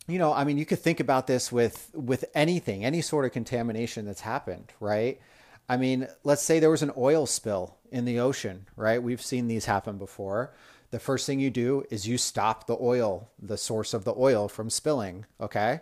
you 0.07 0.19
know, 0.19 0.35
I 0.35 0.45
mean, 0.45 0.59
you 0.59 0.67
could 0.67 0.81
think 0.81 1.01
about 1.01 1.27
this 1.27 1.51
with 1.51 1.91
with 1.95 2.27
anything, 2.35 2.85
any 2.85 3.01
sort 3.01 3.25
of 3.25 3.33
contamination 3.33 4.05
that's 4.05 4.21
happened, 4.21 4.73
right? 4.79 5.19
I 5.67 5.79
mean, 5.79 6.09
let's 6.23 6.43
say 6.43 6.61
there 6.61 6.69
was 6.69 6.83
an 6.83 6.93
oil 6.99 7.25
spill 7.25 7.79
in 7.91 8.05
the 8.05 8.21
ocean, 8.21 8.67
right? 8.77 9.03
We've 9.03 9.23
seen 9.23 9.47
these 9.47 9.65
happen 9.65 9.97
before. 9.97 10.53
The 10.95 11.01
first 11.01 11.27
thing 11.27 11.41
you 11.41 11.51
do 11.51 11.83
is 11.91 12.07
you 12.07 12.17
stop 12.17 12.69
the 12.69 12.79
oil, 12.81 13.29
the 13.43 13.57
source 13.57 13.95
of 13.95 14.05
the 14.05 14.15
oil 14.17 14.47
from 14.47 14.71
spilling, 14.71 15.27
okay? 15.41 15.81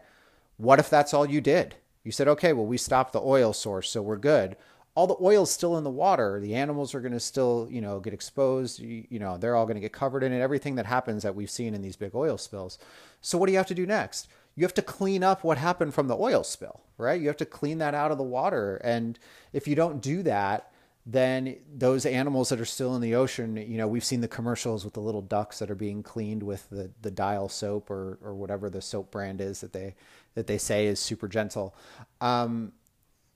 What 0.57 0.79
if 0.79 0.89
that's 0.89 1.13
all 1.13 1.27
you 1.27 1.43
did? 1.43 1.75
You 2.03 2.13
said, 2.13 2.29
okay, 2.29 2.55
well, 2.55 2.65
we 2.65 2.79
stopped 2.79 3.13
the 3.13 3.21
oil 3.21 3.53
source, 3.53 3.91
so 3.91 4.01
we're 4.01 4.17
good. 4.17 4.57
All 4.95 5.07
the 5.07 5.23
oil's 5.23 5.51
still 5.51 5.77
in 5.77 5.85
the 5.85 5.91
water. 5.91 6.41
The 6.41 6.55
animals 6.55 6.95
are 6.95 7.03
going 7.03 7.13
to 7.13 7.21
still, 7.21 7.69
you 7.71 7.83
know, 7.83 8.01
get 8.01 8.15
exposed. 8.15 8.81
You, 8.81 9.05
you 9.11 9.19
know, 9.19 9.37
they're 9.37 9.55
all 9.55 9.67
going 9.67 9.75
to 9.75 9.83
get 9.83 9.93
covered 9.93 10.23
in 10.23 10.33
it. 10.33 10.41
Everything 10.41 10.77
that 10.77 10.87
happens 10.87 11.25
that 11.25 11.35
we've 11.35 11.51
seen 11.51 11.75
in 11.75 11.83
these 11.83 11.97
big 11.97 12.15
oil 12.15 12.39
spills. 12.39 12.79
So 13.21 13.37
what 13.37 13.49
do 13.49 13.53
you 13.53 13.59
have 13.59 13.67
to 13.67 13.75
do 13.75 13.85
next? 13.85 14.29
You 14.57 14.65
have 14.65 14.73
to 14.73 14.81
clean 14.81 15.23
up 15.23 15.45
what 15.45 15.59
happened 15.59 15.93
from 15.93 16.09
the 16.09 16.17
oil 16.17 16.43
spill, 16.43 16.81
right? 16.97 17.21
You 17.21 17.27
have 17.27 17.37
to 17.37 17.45
clean 17.45 17.77
that 17.79 17.95
out 17.95 18.13
of 18.13 18.17
the 18.17 18.25
water. 18.25 18.81
And 18.83 19.19
if 19.53 19.69
you 19.69 19.75
don't 19.75 20.01
do 20.01 20.23
that, 20.23 20.72
then 21.05 21.57
those 21.75 22.07
animals 22.07 22.51
that 22.51 22.61
are 22.61 22.65
still 22.65 22.95
in 22.95 23.01
the 23.01 23.15
ocean, 23.17 23.57
you 23.57 23.77
know, 23.77 23.89
we've 23.89 24.05
seen 24.05 24.21
the 24.21 24.29
commercials 24.29 24.85
with 24.85 24.95
the 24.95 25.01
little 25.01 25.23
ducks 25.23 25.59
that 25.59 25.71
are 25.71 25.75
being 25.77 26.03
cleaned 26.03 26.45
with 26.45 26.69
the, 26.71 26.93
the 27.03 27.11
dial 27.11 27.49
soap 27.49 27.91
or, 27.91 28.19
or 28.23 28.35
whatever 28.35 28.71
the 28.71 28.81
soap 28.81 29.11
brand 29.11 29.41
is 29.41 29.61
that 29.61 29.73
they 29.73 29.95
that 30.35 30.47
they 30.47 30.59
say 30.59 30.87
is 30.87 31.01
super 31.01 31.29
gentle. 31.29 31.75
Um, 32.21 32.73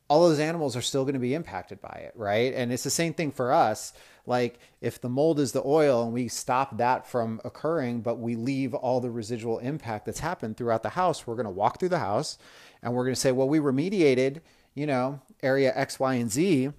all 0.08 0.28
those 0.28 0.38
animals 0.38 0.76
are 0.76 0.82
still 0.82 1.02
going 1.02 1.14
to 1.14 1.20
be 1.20 1.34
impacted 1.34 1.80
by 1.80 2.04
it, 2.04 2.12
right? 2.14 2.54
And 2.54 2.72
it's 2.72 2.84
the 2.84 2.90
same 2.90 3.12
thing 3.12 3.32
for 3.32 3.52
us. 3.52 3.92
Like 4.24 4.60
if 4.80 5.00
the 5.00 5.08
mold 5.08 5.40
is 5.40 5.50
the 5.50 5.62
oil 5.64 6.04
and 6.04 6.12
we 6.12 6.28
stop 6.28 6.78
that 6.78 7.06
from 7.06 7.40
occurring, 7.44 8.00
but 8.00 8.18
we 8.18 8.36
leave 8.36 8.72
all 8.72 9.00
the 9.00 9.10
residual 9.10 9.58
impact 9.58 10.06
that's 10.06 10.20
happened 10.20 10.56
throughout 10.56 10.84
the 10.84 10.90
house, 10.90 11.26
we're 11.26 11.34
going 11.34 11.44
to 11.44 11.50
walk 11.50 11.80
through 11.80 11.88
the 11.88 11.98
house 11.98 12.38
and 12.82 12.94
we're 12.94 13.04
going 13.04 13.14
to 13.14 13.20
say, 13.20 13.32
well, 13.32 13.48
we 13.48 13.58
remediated, 13.58 14.40
you 14.74 14.86
know, 14.86 15.20
area 15.42 15.72
X, 15.74 15.98
Y, 15.98 16.14
and 16.14 16.30
Z 16.30 16.70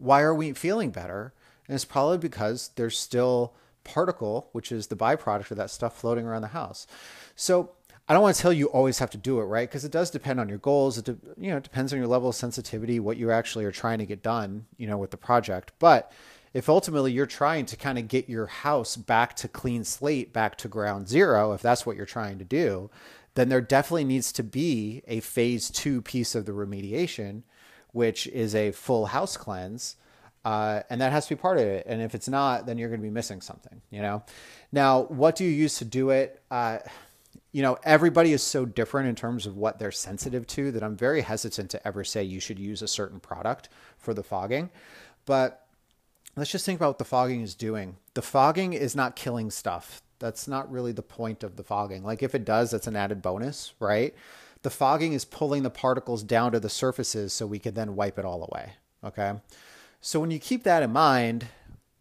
why 0.00 0.22
are 0.22 0.34
we 0.34 0.52
feeling 0.52 0.90
better? 0.90 1.32
And 1.68 1.74
it's 1.74 1.84
probably 1.84 2.18
because 2.18 2.70
there's 2.76 2.98
still 2.98 3.54
particle, 3.84 4.48
which 4.52 4.72
is 4.72 4.86
the 4.86 4.96
byproduct 4.96 5.50
of 5.50 5.56
that 5.56 5.70
stuff 5.70 5.96
floating 5.96 6.26
around 6.26 6.42
the 6.42 6.48
house. 6.48 6.86
So 7.36 7.72
I 8.08 8.12
don't 8.12 8.22
want 8.22 8.34
to 8.34 8.42
tell 8.42 8.52
you 8.52 8.66
always 8.66 8.98
have 8.98 9.10
to 9.10 9.18
do 9.18 9.40
it, 9.40 9.44
right? 9.44 9.68
Because 9.68 9.84
it 9.84 9.92
does 9.92 10.10
depend 10.10 10.40
on 10.40 10.48
your 10.48 10.58
goals. 10.58 10.98
It 10.98 11.04
de- 11.04 11.18
you 11.38 11.50
know 11.50 11.58
it 11.58 11.62
depends 11.62 11.92
on 11.92 11.98
your 11.98 12.08
level 12.08 12.30
of 12.30 12.34
sensitivity, 12.34 12.98
what 12.98 13.16
you 13.16 13.30
actually 13.30 13.64
are 13.64 13.72
trying 13.72 13.98
to 13.98 14.06
get 14.06 14.22
done, 14.22 14.66
you 14.76 14.86
know, 14.86 14.98
with 14.98 15.12
the 15.12 15.16
project. 15.16 15.72
But 15.78 16.10
if 16.52 16.68
ultimately 16.68 17.12
you're 17.12 17.26
trying 17.26 17.66
to 17.66 17.76
kind 17.76 17.98
of 17.98 18.08
get 18.08 18.28
your 18.28 18.46
house 18.46 18.96
back 18.96 19.36
to 19.36 19.48
clean 19.48 19.84
slate, 19.84 20.32
back 20.32 20.56
to 20.58 20.68
ground 20.68 21.08
zero, 21.08 21.52
if 21.52 21.62
that's 21.62 21.86
what 21.86 21.96
you're 21.96 22.06
trying 22.06 22.38
to 22.38 22.44
do, 22.44 22.90
then 23.34 23.48
there 23.48 23.60
definitely 23.60 24.04
needs 24.04 24.32
to 24.32 24.42
be 24.42 25.02
a 25.06 25.20
phase 25.20 25.70
two 25.70 26.02
piece 26.02 26.34
of 26.34 26.46
the 26.46 26.52
remediation 26.52 27.42
which 27.92 28.26
is 28.28 28.54
a 28.54 28.72
full 28.72 29.06
house 29.06 29.36
cleanse. 29.36 29.96
Uh, 30.44 30.82
and 30.88 31.00
that 31.00 31.12
has 31.12 31.26
to 31.26 31.34
be 31.34 31.40
part 31.40 31.58
of 31.58 31.64
it. 31.64 31.86
And 31.86 32.00
if 32.00 32.14
it's 32.14 32.28
not, 32.28 32.64
then 32.64 32.78
you're 32.78 32.88
going 32.88 33.00
to 33.00 33.06
be 33.06 33.10
missing 33.10 33.40
something, 33.42 33.82
you 33.90 34.00
know? 34.00 34.22
Now, 34.72 35.02
what 35.02 35.36
do 35.36 35.44
you 35.44 35.50
use 35.50 35.76
to 35.78 35.84
do 35.84 36.10
it? 36.10 36.40
Uh, 36.50 36.78
you 37.52 37.62
know, 37.62 37.76
everybody 37.82 38.32
is 38.32 38.42
so 38.42 38.64
different 38.64 39.08
in 39.08 39.14
terms 39.14 39.44
of 39.44 39.56
what 39.56 39.78
they're 39.78 39.90
sensitive 39.90 40.46
to 40.48 40.70
that 40.72 40.82
I'm 40.82 40.96
very 40.96 41.20
hesitant 41.20 41.70
to 41.70 41.86
ever 41.86 42.04
say 42.04 42.22
you 42.22 42.40
should 42.40 42.58
use 42.58 42.80
a 42.80 42.88
certain 42.88 43.20
product 43.20 43.68
for 43.98 44.14
the 44.14 44.22
fogging. 44.22 44.70
But 45.26 45.66
let's 46.36 46.50
just 46.50 46.64
think 46.64 46.78
about 46.78 46.90
what 46.90 46.98
the 46.98 47.04
fogging 47.04 47.42
is 47.42 47.54
doing. 47.54 47.96
The 48.14 48.22
fogging 48.22 48.72
is 48.72 48.94
not 48.94 49.16
killing 49.16 49.50
stuff. 49.50 50.00
That's 50.20 50.46
not 50.46 50.70
really 50.70 50.92
the 50.92 51.02
point 51.02 51.42
of 51.42 51.56
the 51.56 51.64
fogging. 51.64 52.04
Like 52.04 52.22
if 52.22 52.34
it 52.34 52.44
does, 52.44 52.70
that's 52.70 52.86
an 52.86 52.96
added 52.96 53.20
bonus, 53.20 53.74
right? 53.80 54.14
The 54.62 54.70
fogging 54.70 55.12
is 55.12 55.24
pulling 55.24 55.62
the 55.62 55.70
particles 55.70 56.22
down 56.22 56.52
to 56.52 56.60
the 56.60 56.68
surfaces 56.68 57.32
so 57.32 57.46
we 57.46 57.58
can 57.58 57.74
then 57.74 57.96
wipe 57.96 58.18
it 58.18 58.24
all 58.24 58.42
away. 58.44 58.72
Okay. 59.04 59.32
So 60.00 60.20
when 60.20 60.30
you 60.30 60.38
keep 60.38 60.64
that 60.64 60.82
in 60.82 60.92
mind, 60.92 61.46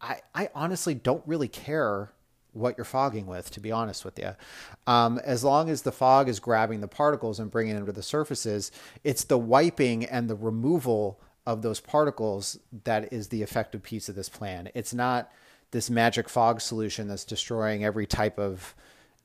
I, 0.01 0.19
I 0.33 0.49
honestly 0.53 0.93
don't 0.93 1.23
really 1.25 1.47
care 1.47 2.11
what 2.53 2.77
you're 2.77 2.85
fogging 2.85 3.27
with, 3.27 3.51
to 3.51 3.59
be 3.59 3.71
honest 3.71 4.03
with 4.03 4.17
you. 4.17 4.35
Um, 4.87 5.19
as 5.23 5.43
long 5.43 5.69
as 5.69 5.83
the 5.83 5.91
fog 5.91 6.27
is 6.27 6.39
grabbing 6.39 6.81
the 6.81 6.87
particles 6.87 7.39
and 7.39 7.51
bringing 7.51 7.75
them 7.75 7.85
to 7.85 7.91
the 7.91 8.03
surfaces, 8.03 8.71
it's 9.03 9.23
the 9.23 9.37
wiping 9.37 10.05
and 10.05 10.29
the 10.29 10.35
removal 10.35 11.19
of 11.45 11.61
those 11.61 11.79
particles 11.79 12.59
that 12.83 13.13
is 13.13 13.27
the 13.27 13.41
effective 13.41 13.83
piece 13.83 14.09
of 14.09 14.15
this 14.15 14.29
plan. 14.29 14.69
It's 14.73 14.93
not 14.93 15.31
this 15.71 15.89
magic 15.89 16.27
fog 16.27 16.61
solution 16.61 17.07
that's 17.07 17.23
destroying 17.23 17.83
every 17.83 18.07
type 18.07 18.39
of 18.39 18.75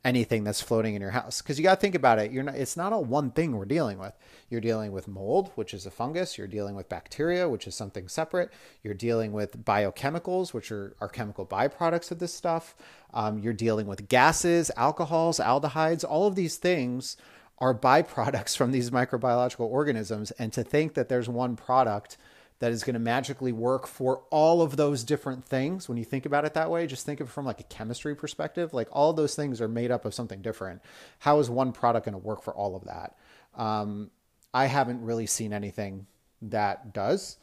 anything 0.04 0.44
that's 0.44 0.60
floating 0.60 0.94
in 0.94 1.00
your 1.00 1.10
house. 1.12 1.40
Because 1.40 1.58
you 1.58 1.62
got 1.62 1.76
to 1.76 1.80
think 1.80 1.94
about 1.94 2.18
it 2.18 2.30
you're 2.30 2.42
not 2.42 2.54
it's 2.54 2.76
not 2.76 2.92
all 2.92 3.04
one 3.04 3.30
thing 3.30 3.56
we're 3.56 3.64
dealing 3.64 3.98
with. 3.98 4.12
You're 4.50 4.60
dealing 4.60 4.92
with 4.92 5.08
mold 5.08 5.50
which 5.54 5.72
is 5.72 5.86
a 5.86 5.90
fungus 5.90 6.36
you're 6.36 6.46
dealing 6.46 6.74
with 6.74 6.88
bacteria 6.88 7.48
which 7.48 7.66
is 7.66 7.74
something 7.74 8.08
separate. 8.08 8.50
You're 8.82 8.94
dealing 8.94 9.32
with 9.32 9.64
biochemicals 9.64 10.52
which 10.52 10.70
are, 10.70 10.94
are 11.00 11.08
chemical 11.08 11.46
byproducts 11.46 12.10
of 12.10 12.18
this 12.18 12.34
stuff. 12.34 12.74
Um, 13.12 13.38
you're 13.38 13.52
dealing 13.52 13.86
with 13.86 14.08
gases 14.08 14.70
alcohols 14.76 15.38
aldehydes. 15.38 16.04
All 16.08 16.26
of 16.26 16.34
these 16.34 16.56
things 16.56 17.16
are 17.58 17.74
byproducts 17.78 18.56
from 18.56 18.72
these 18.72 18.90
microbiological 18.90 19.60
organisms. 19.60 20.30
And 20.32 20.52
to 20.52 20.62
think 20.62 20.94
that 20.94 21.08
there's 21.08 21.28
one 21.28 21.56
product 21.56 22.16
that 22.64 22.72
is 22.72 22.82
going 22.82 22.94
to 22.94 22.98
magically 22.98 23.52
work 23.52 23.86
for 23.86 24.22
all 24.30 24.62
of 24.62 24.78
those 24.78 25.04
different 25.04 25.44
things. 25.44 25.86
When 25.86 25.98
you 25.98 26.04
think 26.04 26.24
about 26.24 26.46
it 26.46 26.54
that 26.54 26.70
way, 26.70 26.86
just 26.86 27.04
think 27.04 27.20
of 27.20 27.28
it 27.28 27.30
from 27.30 27.44
like 27.44 27.60
a 27.60 27.64
chemistry 27.64 28.16
perspective. 28.16 28.72
Like 28.72 28.88
all 28.90 29.12
those 29.12 29.34
things 29.34 29.60
are 29.60 29.68
made 29.68 29.90
up 29.90 30.06
of 30.06 30.14
something 30.14 30.40
different. 30.40 30.80
How 31.18 31.38
is 31.40 31.50
one 31.50 31.72
product 31.72 32.06
going 32.06 32.14
to 32.14 32.18
work 32.18 32.42
for 32.42 32.54
all 32.54 32.74
of 32.74 32.84
that? 32.84 33.18
Um, 33.54 34.10
I 34.54 34.64
haven't 34.64 35.04
really 35.04 35.26
seen 35.26 35.52
anything 35.52 36.06
that 36.40 36.94
does. 36.94 37.36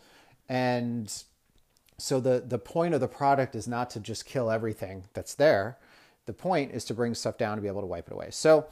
And 0.50 1.14
so 2.00 2.20
the 2.20 2.44
the 2.44 2.58
point 2.58 2.96
of 2.96 3.00
the 3.00 3.08
product 3.08 3.54
is 3.54 3.68
not 3.68 3.92
to 3.92 4.00
just 4.00 4.26
kill 4.26 4.50
everything 4.50 5.04
that's 5.14 5.36
there. 5.36 5.78
The 6.26 6.34
point 6.34 6.72
is 6.72 6.84
to 6.86 6.96
bring 6.96 7.14
stuff 7.14 7.38
down 7.38 7.58
to 7.58 7.62
be 7.62 7.68
able 7.68 7.82
to 7.82 7.88
wipe 7.88 8.08
it 8.08 8.14
away. 8.14 8.30
So 8.32 8.66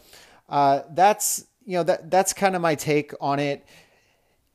uh, 0.49 0.81
that's 0.95 1.45
you 1.63 1.77
know 1.77 1.83
that 1.83 2.09
that's 2.09 2.33
kind 2.33 2.55
of 2.55 2.63
my 2.63 2.73
take 2.73 3.13
on 3.21 3.37
it. 3.37 3.67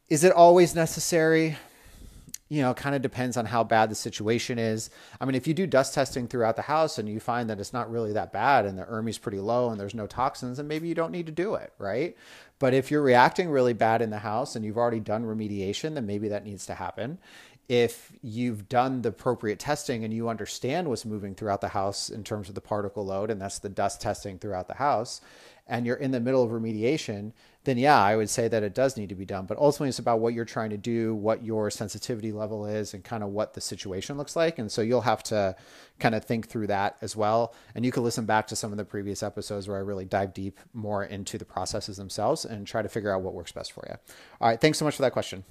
Is 0.08 0.24
it 0.24 0.32
always 0.32 0.74
necessary? 0.74 1.56
You 2.54 2.62
know, 2.62 2.72
kind 2.72 2.94
of 2.94 3.02
depends 3.02 3.36
on 3.36 3.46
how 3.46 3.64
bad 3.64 3.90
the 3.90 3.96
situation 3.96 4.60
is. 4.60 4.88
I 5.20 5.24
mean, 5.24 5.34
if 5.34 5.48
you 5.48 5.54
do 5.54 5.66
dust 5.66 5.92
testing 5.92 6.28
throughout 6.28 6.54
the 6.54 6.62
house 6.62 6.98
and 6.98 7.08
you 7.08 7.18
find 7.18 7.50
that 7.50 7.58
it's 7.58 7.72
not 7.72 7.90
really 7.90 8.12
that 8.12 8.32
bad 8.32 8.64
and 8.64 8.78
the 8.78 8.86
ERMI's 8.88 9.18
pretty 9.18 9.40
low 9.40 9.70
and 9.70 9.80
there's 9.80 9.94
no 9.94 10.06
toxins, 10.06 10.58
then 10.58 10.68
maybe 10.68 10.86
you 10.86 10.94
don't 10.94 11.10
need 11.10 11.26
to 11.26 11.32
do 11.32 11.56
it, 11.56 11.72
right? 11.78 12.16
But 12.60 12.72
if 12.72 12.92
you're 12.92 13.02
reacting 13.02 13.50
really 13.50 13.72
bad 13.72 14.02
in 14.02 14.10
the 14.10 14.20
house 14.20 14.54
and 14.54 14.64
you've 14.64 14.78
already 14.78 15.00
done 15.00 15.24
remediation, 15.24 15.94
then 15.94 16.06
maybe 16.06 16.28
that 16.28 16.44
needs 16.44 16.64
to 16.66 16.74
happen. 16.74 17.18
If 17.68 18.12
you've 18.22 18.68
done 18.68 19.02
the 19.02 19.08
appropriate 19.08 19.58
testing 19.58 20.04
and 20.04 20.14
you 20.14 20.28
understand 20.28 20.86
what's 20.86 21.04
moving 21.04 21.34
throughout 21.34 21.60
the 21.60 21.68
house 21.68 22.08
in 22.08 22.22
terms 22.22 22.48
of 22.48 22.54
the 22.54 22.60
particle 22.60 23.04
load, 23.04 23.30
and 23.30 23.40
that's 23.40 23.58
the 23.58 23.68
dust 23.68 24.00
testing 24.00 24.38
throughout 24.38 24.68
the 24.68 24.74
house, 24.74 25.20
and 25.66 25.86
you're 25.86 25.96
in 25.96 26.10
the 26.10 26.20
middle 26.20 26.42
of 26.42 26.50
remediation, 26.50 27.32
then 27.64 27.78
yeah, 27.78 28.00
I 28.00 28.16
would 28.16 28.28
say 28.28 28.48
that 28.48 28.62
it 28.62 28.74
does 28.74 28.96
need 28.96 29.08
to 29.08 29.14
be 29.14 29.24
done. 29.24 29.46
But 29.46 29.58
ultimately, 29.58 29.88
it's 29.88 29.98
about 29.98 30.20
what 30.20 30.34
you're 30.34 30.44
trying 30.44 30.70
to 30.70 30.76
do, 30.76 31.14
what 31.14 31.42
your 31.42 31.70
sensitivity 31.70 32.32
level 32.32 32.66
is, 32.66 32.92
and 32.92 33.02
kind 33.02 33.22
of 33.22 33.30
what 33.30 33.54
the 33.54 33.60
situation 33.60 34.18
looks 34.18 34.36
like. 34.36 34.58
And 34.58 34.70
so 34.70 34.82
you'll 34.82 35.00
have 35.00 35.22
to 35.24 35.56
kind 35.98 36.14
of 36.14 36.24
think 36.24 36.48
through 36.48 36.66
that 36.66 36.96
as 37.00 37.16
well. 37.16 37.54
And 37.74 37.84
you 37.84 37.92
can 37.92 38.04
listen 38.04 38.26
back 38.26 38.46
to 38.48 38.56
some 38.56 38.72
of 38.72 38.76
the 38.76 38.84
previous 38.84 39.22
episodes 39.22 39.66
where 39.66 39.78
I 39.78 39.80
really 39.80 40.04
dive 40.04 40.34
deep 40.34 40.60
more 40.74 41.04
into 41.04 41.38
the 41.38 41.46
processes 41.46 41.96
themselves 41.96 42.44
and 42.44 42.66
try 42.66 42.82
to 42.82 42.88
figure 42.88 43.14
out 43.14 43.22
what 43.22 43.34
works 43.34 43.52
best 43.52 43.72
for 43.72 43.86
you. 43.88 43.96
All 44.40 44.48
right. 44.48 44.60
Thanks 44.60 44.78
so 44.78 44.84
much 44.84 44.96
for 44.96 45.02
that 45.02 45.12
question. 45.12 45.44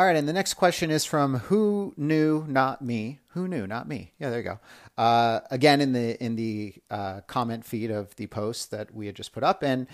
All 0.00 0.06
right, 0.06 0.16
and 0.16 0.26
the 0.26 0.32
next 0.32 0.54
question 0.54 0.90
is 0.90 1.04
from 1.04 1.34
who 1.40 1.92
knew, 1.98 2.46
not 2.48 2.80
me. 2.80 3.18
Who 3.34 3.46
knew, 3.46 3.66
not 3.66 3.86
me. 3.86 4.14
Yeah, 4.18 4.30
there 4.30 4.38
you 4.38 4.44
go. 4.44 4.58
Uh, 4.96 5.40
again, 5.50 5.82
in 5.82 5.92
the 5.92 6.24
in 6.24 6.36
the 6.36 6.72
uh, 6.90 7.20
comment 7.26 7.66
feed 7.66 7.90
of 7.90 8.16
the 8.16 8.26
post 8.26 8.70
that 8.70 8.94
we 8.94 9.04
had 9.04 9.14
just 9.14 9.34
put 9.34 9.42
up, 9.42 9.62
and 9.62 9.86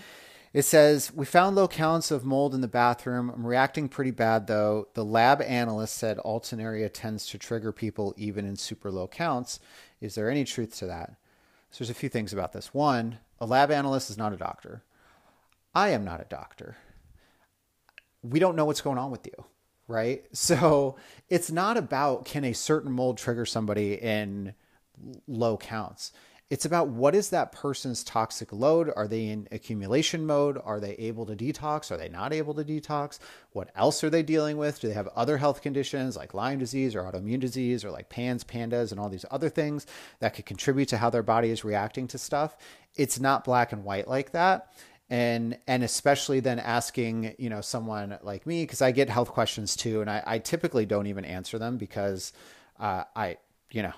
it 0.53 0.61
says 0.61 1.11
we 1.13 1.25
found 1.25 1.57
low 1.57 1.67
counts 1.67 2.09
of 2.09 2.23
mold 2.23 2.55
in 2.55 2.61
the 2.61 2.69
bathroom. 2.69 3.29
I'm 3.29 3.45
reacting 3.45 3.89
pretty 3.89 4.11
bad 4.11 4.47
though. 4.47 4.87
The 4.93 5.03
lab 5.03 5.41
analyst 5.41 5.97
said 5.97 6.19
Alternaria 6.19 6.89
tends 6.93 7.25
to 7.25 7.37
trigger 7.37 7.73
people 7.73 8.13
even 8.15 8.45
in 8.45 8.55
super 8.55 8.89
low 8.89 9.09
counts. 9.09 9.59
Is 9.99 10.15
there 10.15 10.31
any 10.31 10.45
truth 10.45 10.73
to 10.77 10.85
that? 10.85 11.17
So 11.69 11.83
there's 11.83 11.89
a 11.89 11.93
few 11.93 12.07
things 12.07 12.31
about 12.31 12.53
this. 12.53 12.73
One, 12.73 13.17
a 13.41 13.45
lab 13.45 13.71
analyst 13.71 14.09
is 14.09 14.17
not 14.17 14.31
a 14.31 14.37
doctor. 14.37 14.85
I 15.75 15.89
am 15.89 16.05
not 16.05 16.21
a 16.21 16.27
doctor. 16.29 16.77
We 18.23 18.39
don't 18.39 18.55
know 18.55 18.63
what's 18.63 18.79
going 18.79 18.99
on 18.99 19.11
with 19.11 19.27
you 19.27 19.43
right? 19.87 20.23
So 20.33 20.95
it's 21.29 21.51
not 21.51 21.77
about 21.77 22.25
can 22.25 22.43
a 22.43 22.53
certain 22.53 22.91
mold 22.91 23.17
trigger 23.17 23.45
somebody 23.45 23.95
in 23.95 24.53
low 25.27 25.57
counts. 25.57 26.11
It's 26.49 26.63
about 26.63 26.87
what 26.87 27.13
is 27.13 27.29
that 27.31 27.51
person's 27.51 28.05
toxic 28.05 28.53
load? 28.53 28.89
Are 28.95 29.07
they 29.07 29.25
in 29.25 29.49
accumulation 29.51 30.25
mode? 30.25 30.57
Are 30.63 30.79
they 30.79 30.93
able 30.93 31.25
to 31.25 31.35
detox? 31.35 31.91
Are 31.91 31.97
they 31.97 32.07
not 32.07 32.31
able 32.31 32.53
to 32.53 32.63
detox? 32.63 33.19
What 33.51 33.69
else 33.75 34.01
are 34.05 34.09
they 34.09 34.23
dealing 34.23 34.55
with? 34.55 34.79
Do 34.79 34.87
they 34.87 34.93
have 34.93 35.09
other 35.09 35.37
health 35.37 35.61
conditions 35.61 36.15
like 36.15 36.33
Lyme 36.33 36.59
disease 36.59 36.95
or 36.95 37.03
autoimmune 37.03 37.41
disease 37.41 37.83
or 37.83 37.91
like 37.91 38.07
PANS, 38.07 38.45
PANDAS, 38.45 38.91
and 38.91 38.99
all 38.99 39.09
these 39.09 39.25
other 39.29 39.49
things 39.49 39.85
that 40.21 40.35
could 40.35 40.45
contribute 40.45 40.87
to 40.87 40.97
how 40.97 41.09
their 41.09 41.23
body 41.23 41.49
is 41.49 41.65
reacting 41.65 42.07
to 42.07 42.17
stuff? 42.17 42.55
It's 42.95 43.19
not 43.19 43.43
black 43.43 43.73
and 43.73 43.83
white 43.83 44.07
like 44.07 44.31
that 44.31 44.71
and 45.09 45.57
and 45.67 45.83
especially 45.83 46.39
then 46.39 46.59
asking 46.59 47.33
you 47.37 47.49
know 47.49 47.61
someone 47.61 48.17
like 48.23 48.45
me 48.45 48.63
because 48.63 48.81
i 48.81 48.91
get 48.91 49.09
health 49.09 49.29
questions 49.29 49.75
too 49.75 50.01
and 50.01 50.09
i, 50.09 50.21
I 50.25 50.39
typically 50.39 50.85
don't 50.85 51.07
even 51.07 51.23
answer 51.23 51.57
them 51.57 51.77
because 51.77 52.33
uh, 52.79 53.03
i 53.15 53.37
you 53.71 53.81
know 53.81 53.93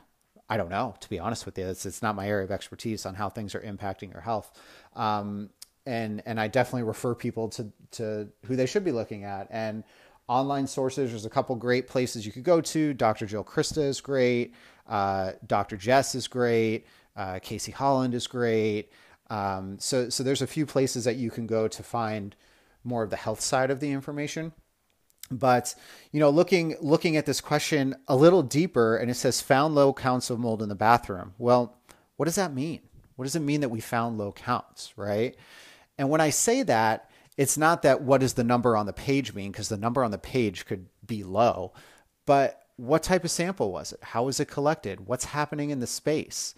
i 0.50 0.58
don't 0.58 0.70
know 0.70 0.96
to 1.00 1.10
be 1.10 1.20
honest 1.20 1.46
with 1.46 1.58
you. 1.58 1.66
It's, 1.66 1.86
it's 1.86 2.02
not 2.02 2.16
my 2.16 2.28
area 2.28 2.44
of 2.44 2.52
expertise 2.52 3.06
on 3.06 3.16
how 3.16 3.30
things 3.30 3.56
are 3.56 3.62
impacting 3.62 4.12
your 4.12 4.22
health. 4.22 4.60
Um, 4.96 5.50
and 5.86 6.22
and 6.26 6.40
i 6.40 6.48
definitely 6.48 6.84
refer 6.84 7.16
people 7.16 7.50
to 7.50 7.72
to 7.92 8.28
who 8.46 8.56
they 8.56 8.66
should 8.66 8.84
be 8.84 8.92
looking 8.92 9.24
at. 9.24 9.48
And 9.50 9.84
online 10.28 10.68
sources 10.68 11.10
there's 11.10 11.26
a 11.26 11.30
couple 11.30 11.56
great 11.56 11.88
places 11.88 12.26
you 12.26 12.32
could 12.32 12.44
go 12.44 12.62
to. 12.62 12.94
Dr 12.94 13.26
Jill 13.26 13.44
Crista 13.44 13.84
is 13.84 14.02
great. 14.02 14.54
Uh, 14.88 15.32
dr 15.48 15.76
jess 15.78 16.14
is 16.16 16.28
great. 16.28 16.86
Uh, 17.16 17.40
casey 17.40 17.72
holland 17.72 18.14
is 18.14 18.28
great 18.28 18.92
um, 19.30 19.78
so, 19.80 20.10
so 20.10 20.24
there's 20.24 20.42
a 20.42 20.48
few 20.48 20.66
places 20.66 21.04
that 21.04 21.16
you 21.16 21.30
can 21.30 21.48
go 21.48 21.68
to 21.68 21.84
find 21.84 22.36
more 22.84 23.04
of 23.04 23.10
the 23.10 23.16
health 23.16 23.42
side 23.42 23.72
of 23.72 23.80
the 23.80 23.92
information. 23.92 24.54
But 25.32 25.76
you 26.12 26.20
know, 26.20 26.30
looking 26.32 26.76
looking 26.82 27.16
at 27.16 27.28
this 27.28 27.40
question 27.40 27.96
a 28.08 28.16
little 28.16 28.42
deeper, 28.42 28.98
and 28.98 29.12
it 29.12 29.16
says 29.16 29.42
found 29.42 29.76
low 29.76 29.94
counts 29.94 30.32
of 30.32 30.40
mold 30.40 30.64
in 30.64 30.70
the 30.70 30.76
bathroom. 30.76 31.34
Well, 31.38 31.78
what 32.16 32.26
does 32.26 32.36
that 32.36 32.54
mean? 32.54 32.82
What 33.16 33.26
does 33.26 33.36
it 33.36 33.42
mean 33.42 33.62
that 33.62 33.70
we 33.70 33.80
found 33.80 34.18
low 34.18 34.32
counts, 34.32 34.94
right? 34.98 35.36
And 35.98 36.10
when 36.10 36.22
I 36.22 36.32
say 36.32 36.64
that, 36.64 37.12
it's 37.38 37.58
not 37.58 37.84
that 37.84 38.02
what 38.02 38.22
does 38.22 38.34
the 38.34 38.44
number 38.44 38.76
on 38.76 38.86
the 38.86 38.94
page 38.94 39.34
mean, 39.34 39.52
because 39.52 39.70
the 39.70 39.78
number 39.78 40.04
on 40.04 40.12
the 40.12 40.18
page 40.18 40.66
could 40.66 40.88
be 41.06 41.24
low, 41.24 41.74
but 42.26 42.64
what 42.78 43.04
type 43.04 43.26
of 43.26 43.32
sample 43.32 43.72
was 43.72 43.92
it? 43.92 44.00
How 44.02 44.24
was 44.24 44.40
it 44.40 44.48
collected? 44.48 45.06
What's 45.06 45.26
happening 45.26 45.70
in 45.70 45.82
the 45.82 45.88
space? 45.88 46.56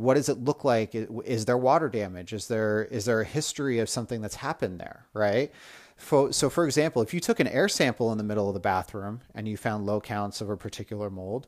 What 0.00 0.14
does 0.14 0.28
it 0.28 0.38
look 0.38 0.64
like? 0.64 0.94
Is 0.94 1.44
there 1.44 1.58
water 1.58 1.88
damage? 1.88 2.32
Is 2.32 2.48
there 2.48 2.84
is 2.84 3.04
there 3.04 3.20
a 3.20 3.24
history 3.24 3.78
of 3.78 3.88
something 3.88 4.20
that's 4.20 4.36
happened 4.36 4.80
there 4.80 5.06
right? 5.12 5.52
So 5.98 6.48
for 6.48 6.64
example 6.64 7.02
if 7.02 7.12
you 7.12 7.20
took 7.20 7.40
an 7.40 7.46
air 7.46 7.68
sample 7.68 8.10
in 8.12 8.18
the 8.18 8.24
middle 8.24 8.48
of 8.48 8.54
the 8.54 8.60
bathroom 8.60 9.20
and 9.34 9.46
you 9.46 9.56
found 9.56 9.86
low 9.86 10.00
counts 10.00 10.40
of 10.40 10.48
a 10.48 10.56
particular 10.56 11.10
mold 11.10 11.46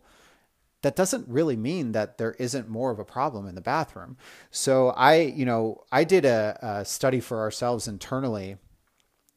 that 0.83 0.97
doesn't 0.97 1.29
really 1.29 1.57
mean 1.57 1.93
that 1.93 2.19
there 2.19 2.33
isn't 2.33 2.69
more 2.69 2.91
of 2.91 2.99
a 2.99 3.05
problem 3.05 3.47
in 3.47 3.55
the 3.55 3.61
bathroom. 3.61 4.17
So 4.51 4.91
i 4.91 5.17
you 5.21 5.45
know 5.45 5.85
i 5.91 6.05
did 6.05 6.25
a, 6.25 6.59
a 6.61 6.85
study 6.85 7.21
for 7.21 7.41
ourselves 7.41 7.89
internally 7.89 8.57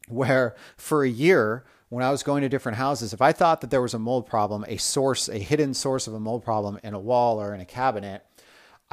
where 0.08 0.56
for 0.78 1.04
a 1.04 1.10
year 1.10 1.65
when 1.89 2.04
I 2.04 2.12
was 2.12 2.23
going 2.23 2.41
to 2.41 2.49
different 2.49 2.78
houses, 2.78 3.13
if 3.13 3.21
I 3.21 3.32
thought 3.32 3.62
that 3.62 3.69
there 3.69 3.82
was 3.82 3.93
a 3.93 3.99
mold 3.99 4.25
problem, 4.25 4.65
a 4.67 4.78
source, 4.78 5.30
a 5.30 5.38
hidden 5.38 5.73
source 5.73 6.08
of 6.08 6.13
a 6.13 6.19
mold 6.19 6.43
problem 6.43 6.80
in 6.84 6.93
a 6.93 6.99
wall 6.99 7.39
or 7.39 7.54
in 7.54 7.62
a 7.62 7.65
cabinet, 7.65 8.25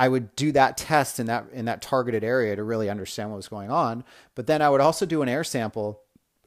I 0.02 0.08
would 0.08 0.34
do 0.34 0.50
that 0.50 0.76
test 0.76 1.20
in 1.20 1.26
that 1.26 1.44
in 1.52 1.66
that 1.66 1.80
targeted 1.80 2.24
area 2.24 2.56
to 2.56 2.64
really 2.64 2.90
understand 2.90 3.30
what 3.30 3.36
was 3.36 3.46
going 3.46 3.70
on. 3.70 4.02
But 4.34 4.48
then 4.48 4.60
I 4.60 4.68
would 4.68 4.80
also 4.80 5.06
do 5.06 5.22
an 5.22 5.28
air 5.28 5.44
sample 5.44 6.00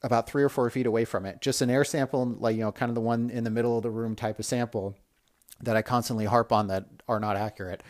about 0.03 0.29
three 0.29 0.43
or 0.43 0.49
four 0.49 0.69
feet 0.69 0.85
away 0.85 1.05
from 1.05 1.25
it, 1.25 1.39
just 1.39 1.61
an 1.61 1.69
air 1.69 1.85
sample, 1.85 2.25
like 2.37 2.57
you 2.57 2.63
know, 2.63 2.73
kind 2.73 2.89
of 2.89 2.95
the 2.95 3.01
one 3.01 3.29
in 3.29 3.45
the 3.45 3.49
middle 3.49 3.77
of 3.77 3.83
the 3.83 3.89
room 3.89 4.13
type 4.13 4.39
of 4.39 4.45
sample 4.45 4.93
that 5.61 5.77
I 5.77 5.81
constantly 5.81 6.25
harp 6.25 6.51
on 6.51 6.67
that 6.67 6.85
are 7.07 7.21
not 7.21 7.37
accurate. 7.37 7.81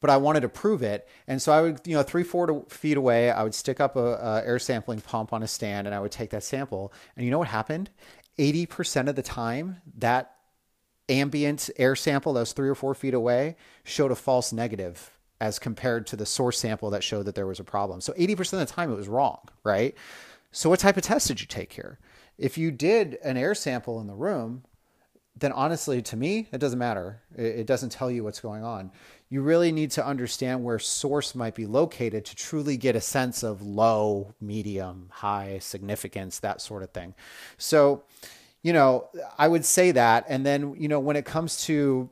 But 0.00 0.10
I 0.10 0.16
wanted 0.16 0.42
to 0.42 0.48
prove 0.48 0.80
it, 0.80 1.08
and 1.26 1.42
so 1.42 1.50
I 1.50 1.60
would, 1.60 1.80
you 1.84 1.96
know, 1.96 2.04
three 2.04 2.22
four 2.22 2.64
feet 2.68 2.96
away, 2.96 3.32
I 3.32 3.42
would 3.42 3.56
stick 3.56 3.80
up 3.80 3.96
a, 3.96 4.14
a 4.14 4.42
air 4.46 4.60
sampling 4.60 5.00
pump 5.00 5.32
on 5.32 5.42
a 5.42 5.48
stand, 5.48 5.88
and 5.88 5.94
I 5.94 5.98
would 5.98 6.12
take 6.12 6.30
that 6.30 6.44
sample. 6.44 6.92
And 7.16 7.24
you 7.24 7.32
know 7.32 7.40
what 7.40 7.48
happened? 7.48 7.90
Eighty 8.38 8.64
percent 8.64 9.08
of 9.08 9.16
the 9.16 9.22
time, 9.24 9.82
that 9.98 10.36
ambient 11.10 11.68
air 11.76 11.96
sample 11.96 12.32
that 12.34 12.40
was 12.40 12.52
three 12.52 12.68
or 12.68 12.74
four 12.74 12.94
feet 12.94 13.14
away 13.14 13.56
showed 13.84 14.10
a 14.10 14.16
false 14.16 14.52
negative 14.52 15.10
as 15.40 15.58
compared 15.58 16.06
to 16.06 16.16
the 16.16 16.26
source 16.26 16.58
sample 16.58 16.90
that 16.90 17.02
showed 17.02 17.24
that 17.24 17.34
there 17.34 17.46
was 17.46 17.60
a 17.60 17.64
problem. 17.64 18.00
So 18.00 18.12
80% 18.12 18.54
of 18.54 18.58
the 18.60 18.66
time 18.66 18.92
it 18.92 18.96
was 18.96 19.08
wrong, 19.08 19.40
right? 19.64 19.94
So 20.52 20.68
what 20.68 20.80
type 20.80 20.96
of 20.96 21.02
test 21.02 21.28
did 21.28 21.40
you 21.40 21.46
take 21.46 21.72
here? 21.72 21.98
If 22.36 22.58
you 22.58 22.70
did 22.70 23.18
an 23.24 23.36
air 23.36 23.54
sample 23.54 24.00
in 24.00 24.06
the 24.06 24.14
room, 24.14 24.64
then 25.36 25.52
honestly, 25.52 26.02
to 26.02 26.16
me, 26.16 26.48
it 26.52 26.58
doesn't 26.58 26.78
matter. 26.78 27.22
It 27.36 27.66
doesn't 27.66 27.90
tell 27.90 28.10
you 28.10 28.24
what's 28.24 28.40
going 28.40 28.64
on. 28.64 28.90
You 29.30 29.42
really 29.42 29.72
need 29.72 29.90
to 29.92 30.04
understand 30.04 30.64
where 30.64 30.78
source 30.78 31.34
might 31.34 31.54
be 31.54 31.66
located 31.66 32.24
to 32.26 32.36
truly 32.36 32.76
get 32.76 32.96
a 32.96 33.00
sense 33.00 33.42
of 33.42 33.62
low, 33.62 34.34
medium, 34.40 35.08
high 35.10 35.58
significance, 35.60 36.40
that 36.40 36.60
sort 36.60 36.82
of 36.82 36.90
thing. 36.90 37.14
So, 37.56 38.02
you 38.62 38.72
know, 38.72 39.08
I 39.38 39.48
would 39.48 39.64
say 39.64 39.92
that. 39.92 40.26
And 40.28 40.44
then, 40.44 40.74
you 40.78 40.88
know, 40.88 41.00
when 41.00 41.16
it 41.16 41.24
comes 41.24 41.64
to 41.64 42.10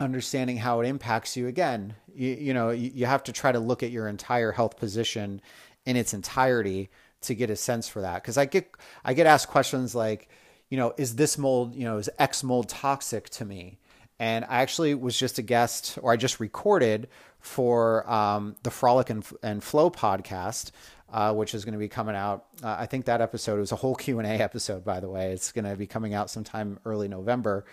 understanding 0.00 0.56
how 0.56 0.80
it 0.80 0.86
impacts 0.86 1.36
you, 1.36 1.46
again, 1.46 1.94
you, 2.14 2.30
you 2.30 2.54
know, 2.54 2.70
you, 2.70 2.90
you 2.94 3.06
have 3.06 3.24
to 3.24 3.32
try 3.32 3.52
to 3.52 3.58
look 3.58 3.82
at 3.82 3.90
your 3.90 4.08
entire 4.08 4.52
health 4.52 4.76
position 4.76 5.40
in 5.84 5.96
its 5.96 6.14
entirety 6.14 6.90
to 7.22 7.34
get 7.34 7.50
a 7.50 7.56
sense 7.56 7.88
for 7.88 8.00
that. 8.00 8.22
Cause 8.22 8.38
I 8.38 8.44
get, 8.44 8.70
I 9.04 9.14
get 9.14 9.26
asked 9.26 9.48
questions 9.48 9.94
like, 9.94 10.28
you 10.70 10.76
know, 10.76 10.94
is 10.96 11.16
this 11.16 11.36
mold, 11.36 11.74
you 11.74 11.84
know, 11.84 11.98
is 11.98 12.10
X 12.18 12.42
mold 12.44 12.68
toxic 12.68 13.28
to 13.30 13.44
me? 13.44 13.78
And 14.20 14.44
I 14.44 14.62
actually 14.62 14.94
was 14.94 15.16
just 15.16 15.38
a 15.38 15.42
guest, 15.42 15.98
or 16.02 16.12
I 16.12 16.16
just 16.16 16.40
recorded 16.40 17.08
for 17.38 18.08
um, 18.10 18.56
the 18.64 18.70
Frolic 18.70 19.10
and, 19.10 19.24
and 19.42 19.62
Flow 19.62 19.90
podcast 19.90 20.72
uh, 21.12 21.32
which 21.34 21.54
is 21.54 21.64
going 21.64 21.72
to 21.72 21.78
be 21.78 21.88
coming 21.88 22.16
out. 22.16 22.46
Uh, 22.62 22.76
I 22.78 22.86
think 22.86 23.06
that 23.06 23.20
episode 23.20 23.58
was 23.58 23.72
a 23.72 23.76
whole 23.76 23.94
Q 23.96 24.18
and 24.18 24.26
A 24.26 24.42
episode, 24.42 24.84
by 24.84 25.00
the 25.00 25.08
way. 25.08 25.32
It's 25.32 25.52
going 25.52 25.64
to 25.64 25.76
be 25.76 25.86
coming 25.86 26.14
out 26.14 26.30
sometime 26.30 26.78
early 26.84 27.08
November, 27.08 27.64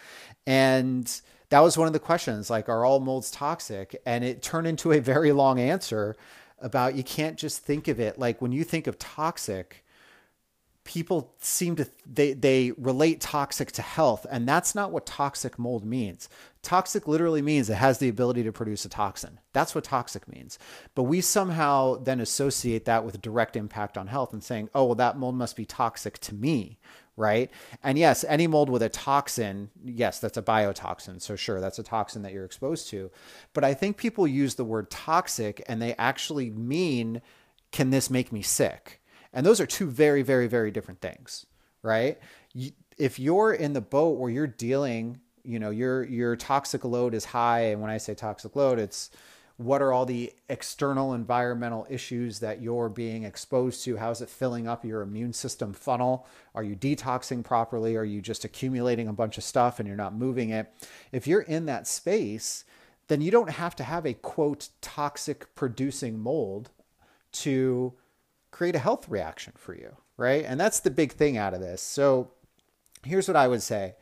and 0.45 1.21
that 1.49 1.59
was 1.59 1.77
one 1.77 1.87
of 1.87 1.93
the 1.93 1.99
questions: 1.99 2.49
like, 2.49 2.69
are 2.69 2.85
all 2.85 2.99
molds 2.99 3.31
toxic? 3.31 3.95
And 4.05 4.23
it 4.23 4.41
turned 4.41 4.67
into 4.67 4.91
a 4.91 4.99
very 4.99 5.31
long 5.31 5.59
answer 5.59 6.15
about 6.59 6.95
you 6.95 7.03
can't 7.03 7.37
just 7.37 7.59
think 7.63 7.87
of 7.87 7.99
it 7.99 8.17
like 8.17 8.41
when 8.41 8.51
you 8.51 8.63
think 8.63 8.87
of 8.87 8.97
toxic 8.97 9.84
people 10.85 11.33
seem 11.39 11.75
to 11.75 11.89
they 12.05 12.33
they 12.33 12.71
relate 12.77 13.19
toxic 13.19 13.71
to 13.71 13.81
health 13.81 14.25
and 14.29 14.47
that's 14.47 14.75
not 14.75 14.91
what 14.91 15.05
toxic 15.05 15.59
mold 15.59 15.83
means. 15.83 16.29
Toxic 16.61 17.07
literally 17.07 17.41
means 17.41 17.69
it 17.69 17.75
has 17.75 17.97
the 17.97 18.07
ability 18.07 18.43
to 18.43 18.51
produce 18.51 18.85
a 18.85 18.89
toxin. 18.89 19.39
That's 19.51 19.75
what 19.75 19.83
toxic 19.83 20.27
means. 20.27 20.57
But 20.93 21.03
we 21.03 21.21
somehow 21.21 21.95
then 21.95 22.19
associate 22.19 22.85
that 22.85 23.03
with 23.03 23.21
direct 23.21 23.55
impact 23.55 23.97
on 23.97 24.07
health 24.07 24.31
and 24.31 24.43
saying 24.43 24.69
oh 24.75 24.85
well 24.85 24.95
that 24.95 25.17
mold 25.17 25.35
must 25.35 25.55
be 25.57 25.65
toxic 25.65 26.19
to 26.19 26.33
me 26.35 26.79
right? 27.17 27.49
And 27.81 27.97
yes 27.97 28.23
any 28.27 28.45
mold 28.45 28.69
with 28.69 28.83
a 28.83 28.89
toxin 28.89 29.71
yes 29.83 30.19
that's 30.19 30.37
a 30.37 30.43
biotoxin 30.43 31.19
so 31.19 31.35
sure 31.35 31.59
that's 31.59 31.79
a 31.79 31.83
toxin 31.83 32.21
that 32.21 32.31
you're 32.31 32.45
exposed 32.45 32.89
to. 32.89 33.09
But 33.53 33.63
i 33.63 33.73
think 33.73 33.97
people 33.97 34.27
use 34.27 34.53
the 34.53 34.63
word 34.63 34.91
toxic 34.91 35.63
and 35.67 35.81
they 35.81 35.95
actually 35.95 36.51
mean 36.51 37.23
can 37.71 37.89
this 37.89 38.11
make 38.11 38.31
me 38.31 38.43
sick 38.43 39.01
and 39.35 39.45
those 39.45 39.59
are 39.59 39.67
two 39.67 39.87
very, 39.87 40.23
very, 40.23 40.47
very 40.47 40.71
different 40.71 41.01
things, 41.01 41.45
right? 41.83 42.17
If 42.97 43.19
you're 43.19 43.53
in 43.53 43.73
the 43.73 43.81
boat 43.81 44.17
where 44.17 44.31
you're 44.31 44.47
dealing, 44.47 45.19
you 45.43 45.59
know, 45.59 45.69
your 45.69 46.03
your 46.05 46.35
toxic 46.35 46.83
load 46.83 47.13
is 47.13 47.25
high, 47.25 47.65
and 47.65 47.81
when 47.81 47.91
I 47.91 47.97
say 47.97 48.15
toxic 48.15 48.55
load, 48.55 48.79
it's 48.79 49.11
what 49.57 49.81
are 49.81 49.93
all 49.93 50.05
the 50.05 50.33
external 50.49 51.13
environmental 51.13 51.87
issues 51.89 52.39
that 52.39 52.61
you're 52.61 52.89
being 52.89 53.23
exposed 53.23 53.83
to? 53.85 53.97
How 53.97 54.11
is 54.11 54.21
it 54.21 54.29
filling 54.29 54.67
up 54.67 54.83
your 54.83 55.01
immune 55.01 55.31
system 55.31 55.73
funnel? 55.73 56.27
Are 56.53 56.63
you 56.63 56.75
detoxing 56.75 57.43
properly? 57.43 57.95
Are 57.95 58.03
you 58.03 58.21
just 58.21 58.43
accumulating 58.43 59.07
a 59.07 59.13
bunch 59.13 59.37
of 59.37 59.45
stuff 59.45 59.79
and 59.79 59.87
you're 59.87 59.95
not 59.95 60.13
moving 60.13 60.49
it? 60.49 60.73
If 61.13 61.25
you're 61.25 61.41
in 61.41 61.67
that 61.67 61.87
space, 61.87 62.65
then 63.07 63.21
you 63.21 63.31
don't 63.31 63.51
have 63.51 63.75
to 63.77 63.83
have 63.83 64.05
a 64.05 64.13
quote 64.13 64.69
toxic 64.81 65.53
producing 65.55 66.19
mold 66.19 66.71
to 67.31 67.93
create 68.55 68.73
a 68.73 68.79
health 68.79 69.09
reaction 69.09 69.51
for 69.57 69.75
you, 69.75 69.93
right? 70.15 70.45
And 70.47 70.57
that's 70.57 70.79
the 70.79 70.89
big 70.89 71.11
thing 71.11 71.35
out 71.35 71.53
of 71.53 71.59
this. 71.59 71.81
So 71.81 72.31
here's 73.03 73.27
what 73.27 73.35
I 73.35 73.49
would 73.49 73.61
say. 73.61 73.95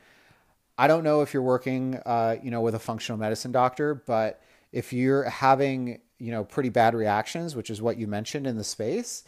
I 0.78 0.86
don't 0.86 1.04
know 1.04 1.22
if 1.22 1.34
you're 1.34 1.42
working, 1.42 2.00
uh, 2.06 2.36
you 2.44 2.52
know, 2.52 2.62
with 2.62 2.76
a 2.76 2.80
functional 2.80 3.18
medicine 3.18 3.52
doctor, 3.52 3.96
but 3.96 4.44
if 4.72 4.94
you're 4.94 5.24
having, 5.24 6.02
you 6.20 6.32
know, 6.32 6.44
pretty 6.44 6.70
bad 6.70 6.94
reactions, 6.94 7.56
which 7.56 7.72
is 7.72 7.82
what 7.82 7.98
you 7.98 8.06
mentioned 8.06 8.46
in 8.46 8.56
the 8.56 8.64
space, 8.64 9.24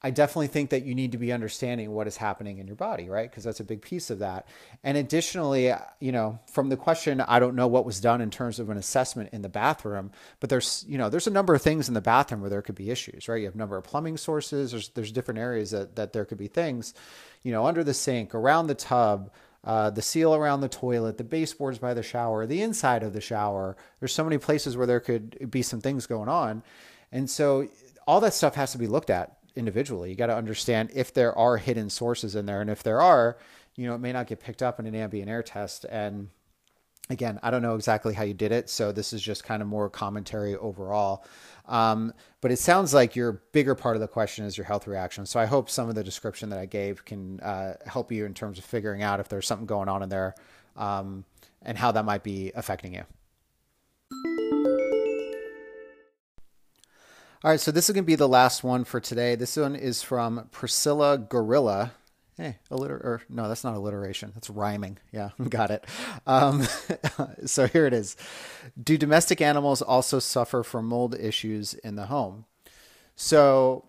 I 0.00 0.10
definitely 0.10 0.46
think 0.46 0.70
that 0.70 0.84
you 0.84 0.94
need 0.94 1.10
to 1.12 1.18
be 1.18 1.32
understanding 1.32 1.90
what 1.90 2.06
is 2.06 2.16
happening 2.16 2.58
in 2.58 2.68
your 2.68 2.76
body, 2.76 3.08
right? 3.08 3.28
Because 3.28 3.42
that's 3.42 3.58
a 3.58 3.64
big 3.64 3.82
piece 3.82 4.10
of 4.10 4.20
that. 4.20 4.46
And 4.84 4.96
additionally, 4.96 5.72
you 5.98 6.12
know, 6.12 6.38
from 6.46 6.68
the 6.68 6.76
question, 6.76 7.20
I 7.20 7.40
don't 7.40 7.56
know 7.56 7.66
what 7.66 7.84
was 7.84 8.00
done 8.00 8.20
in 8.20 8.30
terms 8.30 8.60
of 8.60 8.70
an 8.70 8.76
assessment 8.76 9.30
in 9.32 9.42
the 9.42 9.48
bathroom, 9.48 10.12
but 10.38 10.50
there's, 10.50 10.84
you 10.88 10.98
know, 10.98 11.08
there's 11.08 11.26
a 11.26 11.32
number 11.32 11.52
of 11.52 11.62
things 11.62 11.88
in 11.88 11.94
the 11.94 12.00
bathroom 12.00 12.40
where 12.40 12.50
there 12.50 12.62
could 12.62 12.76
be 12.76 12.90
issues, 12.90 13.28
right? 13.28 13.40
You 13.40 13.46
have 13.46 13.56
a 13.56 13.58
number 13.58 13.76
of 13.76 13.82
plumbing 13.82 14.18
sources. 14.18 14.70
There's 14.70 14.88
there's 14.90 15.10
different 15.10 15.40
areas 15.40 15.72
that 15.72 15.96
that 15.96 16.12
there 16.12 16.24
could 16.24 16.38
be 16.38 16.48
things, 16.48 16.94
you 17.42 17.50
know, 17.50 17.66
under 17.66 17.82
the 17.82 17.94
sink, 17.94 18.34
around 18.34 18.68
the 18.68 18.74
tub. 18.74 19.32
Uh, 19.64 19.90
the 19.90 20.00
seal 20.00 20.36
around 20.36 20.60
the 20.60 20.68
toilet, 20.68 21.18
the 21.18 21.24
baseboards 21.24 21.78
by 21.78 21.92
the 21.92 22.02
shower, 22.02 22.46
the 22.46 22.62
inside 22.62 23.02
of 23.02 23.12
the 23.12 23.20
shower. 23.20 23.76
There's 23.98 24.14
so 24.14 24.22
many 24.22 24.38
places 24.38 24.76
where 24.76 24.86
there 24.86 25.00
could 25.00 25.50
be 25.50 25.62
some 25.62 25.80
things 25.80 26.06
going 26.06 26.28
on. 26.28 26.62
And 27.10 27.28
so 27.28 27.68
all 28.06 28.20
that 28.20 28.34
stuff 28.34 28.54
has 28.54 28.70
to 28.72 28.78
be 28.78 28.86
looked 28.86 29.10
at 29.10 29.37
individually. 29.56 30.10
You 30.10 30.16
got 30.16 30.26
to 30.26 30.36
understand 30.36 30.90
if 30.94 31.12
there 31.12 31.36
are 31.36 31.56
hidden 31.56 31.90
sources 31.90 32.34
in 32.34 32.46
there, 32.46 32.60
and 32.60 32.70
if 32.70 32.82
there 32.82 33.00
are, 33.00 33.38
you 33.76 33.86
know, 33.86 33.94
it 33.94 33.98
may 33.98 34.12
not 34.12 34.26
get 34.26 34.40
picked 34.40 34.62
up 34.62 34.80
in 34.80 34.86
an 34.86 34.94
ambient 34.94 35.30
air 35.30 35.42
test. 35.42 35.84
And 35.88 36.28
again, 37.10 37.38
I 37.42 37.50
don't 37.50 37.62
know 37.62 37.74
exactly 37.74 38.14
how 38.14 38.24
you 38.24 38.34
did 38.34 38.52
it, 38.52 38.68
so 38.68 38.92
this 38.92 39.12
is 39.12 39.22
just 39.22 39.44
kind 39.44 39.62
of 39.62 39.68
more 39.68 39.88
commentary 39.88 40.56
overall. 40.56 41.24
Um, 41.66 42.12
but 42.40 42.50
it 42.50 42.58
sounds 42.58 42.94
like 42.94 43.16
your 43.16 43.42
bigger 43.52 43.74
part 43.74 43.96
of 43.96 44.00
the 44.00 44.08
question 44.08 44.44
is 44.44 44.56
your 44.56 44.64
health 44.66 44.86
reaction. 44.86 45.26
So 45.26 45.38
I 45.38 45.46
hope 45.46 45.70
some 45.70 45.88
of 45.88 45.94
the 45.94 46.04
description 46.04 46.50
that 46.50 46.58
I 46.58 46.66
gave 46.66 47.04
can 47.04 47.40
uh, 47.40 47.74
help 47.86 48.10
you 48.10 48.24
in 48.24 48.34
terms 48.34 48.58
of 48.58 48.64
figuring 48.64 49.02
out 49.02 49.20
if 49.20 49.28
there's 49.28 49.46
something 49.46 49.66
going 49.66 49.88
on 49.88 50.02
in 50.02 50.08
there 50.08 50.34
um, 50.76 51.24
and 51.62 51.76
how 51.76 51.92
that 51.92 52.04
might 52.04 52.22
be 52.22 52.52
affecting 52.54 52.94
you. 52.94 53.04
All 57.44 57.52
right, 57.52 57.60
so 57.60 57.70
this 57.70 57.88
is 57.88 57.94
going 57.94 58.02
to 58.02 58.06
be 58.06 58.16
the 58.16 58.28
last 58.28 58.64
one 58.64 58.82
for 58.82 58.98
today. 58.98 59.36
This 59.36 59.56
one 59.56 59.76
is 59.76 60.02
from 60.02 60.48
Priscilla 60.50 61.16
Gorilla. 61.16 61.92
Hey, 62.36 62.56
alliter 62.68 62.90
or 62.90 63.22
no, 63.28 63.46
that's 63.46 63.62
not 63.62 63.76
alliteration. 63.76 64.32
That's 64.34 64.50
rhyming. 64.50 64.98
Yeah, 65.12 65.30
got 65.48 65.70
it. 65.70 65.84
Um, 66.26 66.66
so 67.46 67.68
here 67.68 67.86
it 67.86 67.92
is. 67.92 68.16
Do 68.82 68.98
domestic 68.98 69.40
animals 69.40 69.82
also 69.82 70.18
suffer 70.18 70.64
from 70.64 70.86
mold 70.86 71.14
issues 71.14 71.74
in 71.74 71.94
the 71.94 72.06
home? 72.06 72.44
So, 73.14 73.84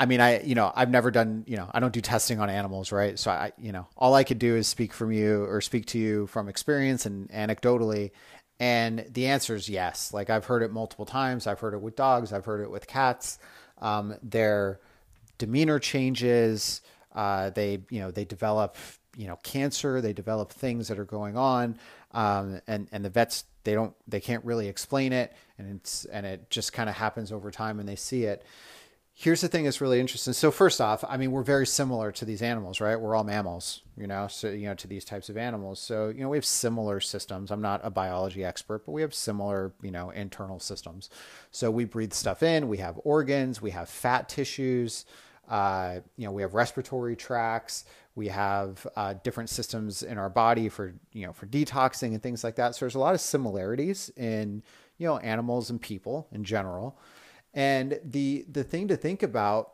I 0.00 0.06
mean, 0.06 0.22
I 0.22 0.40
you 0.40 0.54
know 0.54 0.72
I've 0.74 0.90
never 0.90 1.10
done 1.10 1.44
you 1.46 1.58
know 1.58 1.70
I 1.74 1.80
don't 1.80 1.92
do 1.92 2.00
testing 2.00 2.40
on 2.40 2.48
animals, 2.48 2.90
right? 2.90 3.18
So 3.18 3.30
I 3.30 3.52
you 3.58 3.72
know 3.72 3.86
all 3.98 4.14
I 4.14 4.24
could 4.24 4.38
do 4.38 4.56
is 4.56 4.66
speak 4.66 4.94
from 4.94 5.12
you 5.12 5.44
or 5.44 5.60
speak 5.60 5.84
to 5.86 5.98
you 5.98 6.26
from 6.26 6.48
experience 6.48 7.04
and 7.04 7.28
anecdotally, 7.28 8.12
and 8.60 9.06
the 9.12 9.26
answer 9.26 9.54
is 9.54 9.68
yes. 9.68 10.12
Like 10.12 10.30
I've 10.30 10.46
heard 10.46 10.62
it 10.62 10.72
multiple 10.72 11.06
times. 11.06 11.46
I've 11.46 11.60
heard 11.60 11.74
it 11.74 11.80
with 11.80 11.96
dogs. 11.96 12.32
I've 12.32 12.44
heard 12.44 12.60
it 12.60 12.70
with 12.70 12.86
cats. 12.86 13.38
Um, 13.80 14.16
their 14.22 14.80
demeanor 15.38 15.78
changes. 15.78 16.80
Uh, 17.14 17.50
they, 17.50 17.80
you 17.90 18.00
know, 18.00 18.10
they 18.10 18.24
develop, 18.24 18.76
you 19.16 19.26
know, 19.26 19.36
cancer. 19.42 20.00
They 20.00 20.12
develop 20.12 20.52
things 20.52 20.88
that 20.88 20.98
are 20.98 21.04
going 21.04 21.36
on, 21.36 21.78
um, 22.12 22.60
and 22.66 22.88
and 22.92 23.04
the 23.04 23.10
vets 23.10 23.44
they 23.64 23.74
don't 23.74 23.94
they 24.06 24.20
can't 24.20 24.44
really 24.44 24.68
explain 24.68 25.12
it, 25.12 25.32
and 25.56 25.76
it's 25.76 26.04
and 26.06 26.26
it 26.26 26.50
just 26.50 26.72
kind 26.72 26.88
of 26.88 26.96
happens 26.96 27.32
over 27.32 27.50
time, 27.50 27.80
and 27.80 27.88
they 27.88 27.96
see 27.96 28.24
it 28.24 28.44
here's 29.20 29.40
the 29.40 29.48
thing 29.48 29.64
that's 29.64 29.80
really 29.80 29.98
interesting. 29.98 30.32
So 30.32 30.52
first 30.52 30.80
off, 30.80 31.02
I 31.08 31.16
mean, 31.16 31.32
we're 31.32 31.42
very 31.42 31.66
similar 31.66 32.12
to 32.12 32.24
these 32.24 32.40
animals, 32.40 32.80
right? 32.80 32.94
We're 32.94 33.16
all 33.16 33.24
mammals, 33.24 33.82
you 33.96 34.06
know, 34.06 34.28
so, 34.28 34.48
you 34.48 34.68
know, 34.68 34.74
to 34.74 34.86
these 34.86 35.04
types 35.04 35.28
of 35.28 35.36
animals. 35.36 35.80
So, 35.80 36.08
you 36.08 36.20
know, 36.20 36.28
we 36.28 36.36
have 36.36 36.44
similar 36.44 37.00
systems. 37.00 37.50
I'm 37.50 37.60
not 37.60 37.80
a 37.82 37.90
biology 37.90 38.44
expert, 38.44 38.86
but 38.86 38.92
we 38.92 39.02
have 39.02 39.12
similar, 39.12 39.72
you 39.82 39.90
know, 39.90 40.10
internal 40.10 40.60
systems. 40.60 41.10
So 41.50 41.68
we 41.68 41.84
breathe 41.84 42.12
stuff 42.12 42.44
in, 42.44 42.68
we 42.68 42.76
have 42.76 43.00
organs, 43.02 43.60
we 43.60 43.72
have 43.72 43.88
fat 43.88 44.28
tissues, 44.28 45.04
uh, 45.48 45.96
you 46.16 46.24
know, 46.24 46.30
we 46.30 46.42
have 46.42 46.54
respiratory 46.54 47.16
tracts, 47.16 47.86
we 48.14 48.28
have 48.28 48.86
uh, 48.94 49.14
different 49.24 49.50
systems 49.50 50.04
in 50.04 50.16
our 50.16 50.30
body 50.30 50.68
for, 50.68 50.94
you 51.12 51.26
know, 51.26 51.32
for 51.32 51.46
detoxing 51.46 52.12
and 52.12 52.22
things 52.22 52.44
like 52.44 52.54
that. 52.54 52.76
So 52.76 52.84
there's 52.84 52.94
a 52.94 53.00
lot 53.00 53.14
of 53.14 53.20
similarities 53.20 54.12
in, 54.16 54.62
you 54.96 55.08
know, 55.08 55.18
animals 55.18 55.70
and 55.70 55.82
people 55.82 56.28
in 56.30 56.44
general. 56.44 56.96
And 57.54 57.98
the 58.04 58.44
the 58.50 58.64
thing 58.64 58.88
to 58.88 58.96
think 58.96 59.22
about 59.22 59.72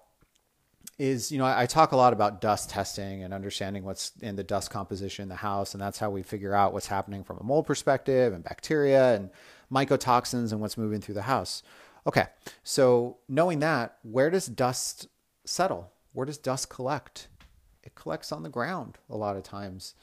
is, 0.98 1.32
you 1.32 1.38
know, 1.38 1.44
I, 1.44 1.62
I, 1.62 1.66
talk 1.66 1.92
a 1.92 1.96
lot 1.96 2.12
about 2.12 2.40
dust 2.40 2.70
testing 2.70 3.24
and 3.24 3.34
understanding 3.34 3.82
what's 3.84 4.12
in 4.20 4.36
the 4.36 4.44
dust 4.44 4.70
composition 4.70 5.24
in 5.24 5.28
the 5.28 5.34
house, 5.34 5.74
and 5.74 5.80
that's 5.80 5.98
how 5.98 6.10
we 6.10 6.22
figure 6.22 6.54
out 6.54 6.72
what's 6.72 6.86
happening 6.86 7.24
from 7.24 7.38
a 7.38 7.42
mold 7.42 7.66
perspective 7.66 8.32
and 8.32 8.44
bacteria 8.44 9.14
and 9.14 9.30
mycotoxins 9.72 10.52
and 10.52 10.60
what's 10.60 10.78
moving 10.78 11.00
through 11.00 11.16
the 11.16 11.22
house. 11.22 11.62
Okay, 12.06 12.26
so 12.62 13.18
knowing 13.28 13.58
that, 13.60 13.96
where 14.02 14.30
does 14.30 14.46
dust 14.46 15.08
settle? 15.44 15.90
Where 16.12 16.26
does 16.26 16.38
dust 16.38 16.68
collect? 16.68 17.28
It 17.82 17.94
collects 17.94 18.30
on 18.30 18.42
the 18.42 18.48
ground 18.48 18.98
a 19.10 19.16
lot 19.16 19.36
of 19.36 19.42
times. 19.42 19.94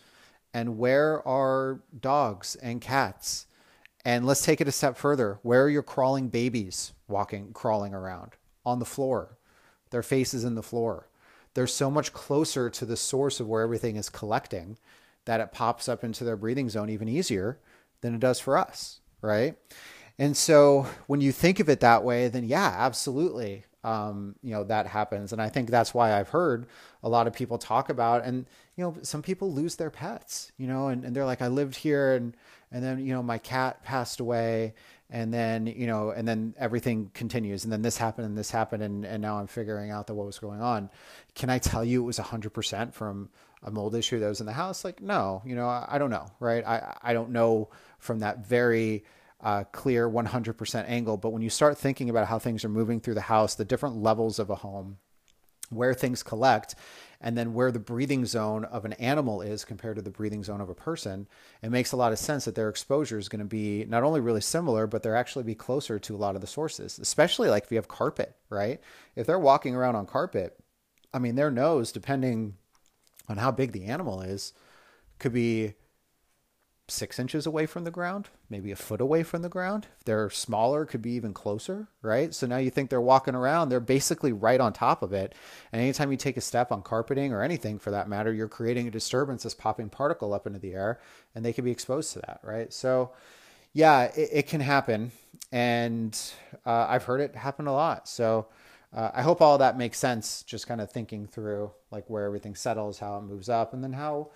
And 0.54 0.78
where 0.78 1.26
are 1.26 1.82
dogs 1.98 2.56
and 2.56 2.82
cats? 2.82 3.46
And 4.04 4.26
let's 4.26 4.44
take 4.44 4.62
it 4.62 4.68
a 4.68 4.72
step 4.72 4.98
further. 4.98 5.40
Where 5.44 5.64
are 5.64 5.70
your 5.70 5.84
crawling 5.84 6.30
babies 6.30 6.94
walking, 7.08 7.54
crawling 7.54 7.94
around? 7.94 8.32
On 8.66 8.80
the 8.80 8.86
floor. 8.86 9.38
Their 9.92 10.04
faces 10.04 10.44
in 10.44 10.56
the 10.56 10.64
floor. 10.64 11.08
They're 11.54 11.68
so 11.68 11.92
much 11.92 12.14
closer 12.14 12.70
to 12.70 12.86
the 12.86 12.98
source 12.98 13.40
of 13.40 13.48
where 13.48 13.62
everything 13.62 13.98
is 13.98 14.10
collecting 14.10 14.78
that 15.26 15.42
it 15.42 15.52
pops 15.52 15.88
up 15.90 16.04
into 16.04 16.24
their 16.24 16.38
breathing 16.38 16.70
zone 16.70 16.90
even 16.90 17.08
easier 17.10 17.60
than 18.02 18.16
it 18.16 18.20
does 18.20 18.40
for 18.40 18.58
us, 18.58 19.00
right? 19.22 19.56
And 20.18 20.36
so 20.36 20.88
when 21.08 21.22
you 21.22 21.32
think 21.32 21.60
of 21.60 21.70
it 21.70 21.80
that 21.82 22.04
way, 22.04 22.28
then 22.28 22.44
yeah, 22.46 22.74
absolutely, 22.78 23.66
um, 23.84 24.36
you 24.44 24.52
know 24.52 24.64
that 24.64 24.88
happens. 24.88 25.34
And 25.34 25.42
I 25.42 25.50
think 25.50 25.70
that's 25.70 25.94
why 25.94 26.14
I've 26.14 26.30
heard 26.30 26.68
a 27.04 27.10
lot 27.10 27.28
of 27.28 27.34
people 27.34 27.58
talk 27.58 27.90
about, 27.90 28.24
and 28.24 28.46
you 28.76 28.84
know, 28.84 28.96
some 29.02 29.22
people 29.22 29.52
lose 29.52 29.76
their 29.76 29.90
pets, 29.90 30.52
you 30.58 30.68
know, 30.68 30.88
and, 30.88 31.04
and 31.04 31.16
they're 31.16 31.26
like, 31.26 31.42
I 31.42 31.48
lived 31.48 31.76
here, 31.76 32.16
and 32.16 32.36
and 32.72 32.84
then 32.84 33.06
you 33.06 33.14
know 33.14 33.22
my 33.22 33.38
cat 33.38 33.84
passed 33.84 34.20
away 34.20 34.74
and 35.10 35.34
then 35.34 35.68
you 35.68 35.88
know 35.88 36.12
and 36.12 36.28
then 36.28 36.56
everything 36.58 37.12
continues 37.14 37.64
and 37.64 37.72
then 37.72 37.82
this 37.82 37.98
happened 37.98 38.26
and 38.26 38.38
this 38.38 38.52
happened 38.52 38.82
and, 38.82 39.06
and 39.06 39.22
now 39.22 39.38
i'm 39.38 39.48
figuring 39.48 39.92
out 39.92 40.08
that 40.08 40.14
what 40.14 40.26
was 40.26 40.40
going 40.40 40.62
on. 40.62 40.90
Can 41.36 41.50
i 41.50 41.60
tell 41.60 41.84
you 41.84 42.02
it 42.02 42.06
was 42.06 42.20
100% 42.20 42.94
from 42.94 43.30
a 43.64 43.72
mold 43.72 43.94
issue 43.94 44.20
that 44.20 44.28
was 44.28 44.40
in 44.40 44.46
the 44.46 44.54
house? 44.54 44.84
Like 44.86 45.02
no 45.02 45.42
you 45.46 45.56
know 45.56 45.68
i, 45.68 45.88
I 45.90 45.98
don't 45.98 46.10
know 46.10 46.28
right? 46.40 46.66
I 46.66 46.98
i 47.02 47.14
don't 47.14 47.32
know 47.32 47.70
from 48.00 48.20
that 48.20 48.46
very 48.46 49.04
uh, 49.42 49.64
clear 49.72 50.08
100% 50.08 50.86
angle 50.88 51.18
but 51.18 51.32
when 51.32 51.42
you 51.42 51.50
start 51.50 51.78
thinking 51.78 52.12
about 52.12 52.28
how 52.28 52.38
things 52.38 52.64
are 52.64 52.70
moving 52.70 53.00
through 53.00 53.16
the 53.16 53.22
house 53.22 53.56
the 53.56 53.66
different 53.66 53.98
levels 53.98 54.38
of 54.38 54.52
a 54.52 54.56
home 54.56 54.98
where 55.72 55.94
things 55.94 56.22
collect 56.22 56.76
and 57.22 57.38
then 57.38 57.54
where 57.54 57.72
the 57.72 57.80
breathing 57.80 58.26
zone 58.26 58.66
of 58.66 58.84
an 58.84 58.94
animal 58.94 59.42
is 59.42 59.64
compared 59.64 59.96
to 59.96 60.02
the 60.02 60.10
breathing 60.10 60.44
zone 60.44 60.60
of 60.60 60.70
a 60.70 60.76
person, 60.76 61.28
it 61.62 61.70
makes 61.70 61.92
a 61.92 61.96
lot 61.96 62.12
of 62.12 62.20
sense 62.20 62.46
that 62.46 62.56
their 62.56 62.70
exposure 62.70 63.20
is 63.20 63.30
going 63.30 63.40
to 63.40 63.46
be 63.46 63.86
not 63.86 64.04
only 64.04 64.20
really 64.20 64.42
similar, 64.42 64.88
but 64.88 65.04
they're 65.04 65.16
actually 65.16 65.44
be 65.44 65.56
closer 65.56 66.00
to 66.00 66.16
a 66.16 66.18
lot 66.18 66.36
of 66.36 66.42
the 66.42 66.48
sources, 66.48 66.98
especially 67.00 67.48
like 67.48 67.64
if 67.64 67.72
you 67.72 67.78
have 67.78 67.88
carpet, 67.88 68.36
right? 68.50 68.82
If 69.16 69.28
they're 69.28 69.40
walking 69.40 69.76
around 69.76 69.96
on 69.96 70.08
carpet, 70.08 70.58
I 71.14 71.20
mean, 71.20 71.36
their 71.36 71.52
nose, 71.52 71.92
depending 71.92 72.56
on 73.30 73.38
how 73.38 73.52
big 73.52 73.72
the 73.72 73.86
animal 73.86 74.22
is, 74.22 74.54
could 75.20 75.34
be 75.34 75.76
six 76.92 77.18
inches 77.20 77.46
away 77.46 77.66
from 77.66 77.84
the 77.84 77.92
ground, 77.92 78.30
maybe 78.50 78.72
a 78.72 78.76
foot 78.76 79.02
away 79.02 79.24
from 79.24 79.42
the 79.42 79.50
ground. 79.50 79.88
If 80.00 80.06
they're 80.06 80.30
smaller, 80.30 80.86
could 80.86 81.02
be 81.02 81.12
even 81.12 81.34
closer, 81.34 81.88
right? 82.02 82.34
So 82.34 82.46
now 82.48 82.58
you 82.58 82.70
think 82.70 82.90
they're 82.90 83.02
walking 83.02 83.36
around, 83.36 83.70
they're 83.70 83.80
basically 83.80 84.32
right 84.32 84.60
on 84.60 84.74
top 84.74 85.02
of 85.02 85.14
it. 85.14 85.34
And 85.72 85.82
anytime 85.82 86.12
you 86.12 86.18
take 86.18 86.38
a 86.38 86.42
step 86.42 86.72
on 86.72 86.82
carpeting 86.82 87.34
or 87.34 87.42
anything 87.42 87.80
for 87.80 87.92
that 87.92 88.10
matter, 88.10 88.34
you're 88.34 88.48
creating 88.48 88.88
a 88.88 88.92
disturbance 88.92 89.44
that's 89.44 89.56
popping 89.56 89.90
particle 89.90 90.34
up 90.34 90.46
into 90.46 90.60
the 90.60 90.74
air 90.74 91.00
and 91.34 91.44
they 91.44 91.54
can 91.54 91.66
be 91.66 91.72
exposed 91.72 92.14
to 92.14 92.20
that, 92.20 92.40
right? 92.44 92.72
So 92.72 93.12
yeah, 93.74 94.04
it, 94.16 94.30
it 94.32 94.48
can 94.48 94.62
happen. 94.62 95.12
And 95.52 96.18
uh, 96.66 96.88
I've 96.90 97.04
heard 97.04 97.22
it 97.22 97.36
happen 97.36 97.68
a 97.68 97.74
lot. 97.74 98.08
So 98.08 98.48
uh, 98.94 99.12
I 99.14 99.22
hope 99.22 99.42
all 99.42 99.58
that 99.58 99.78
makes 99.78 99.98
sense, 99.98 100.44
just 100.44 100.68
kind 100.68 100.82
of 100.82 100.92
thinking 100.92 101.26
through 101.26 101.72
like 101.92 102.10
where 102.10 102.26
everything 102.26 102.56
settles, 102.56 103.00
how 103.00 103.18
it 103.18 103.22
moves 103.22 103.50
up, 103.50 103.74
and 103.74 103.84
then 103.84 103.94
how 103.94 104.32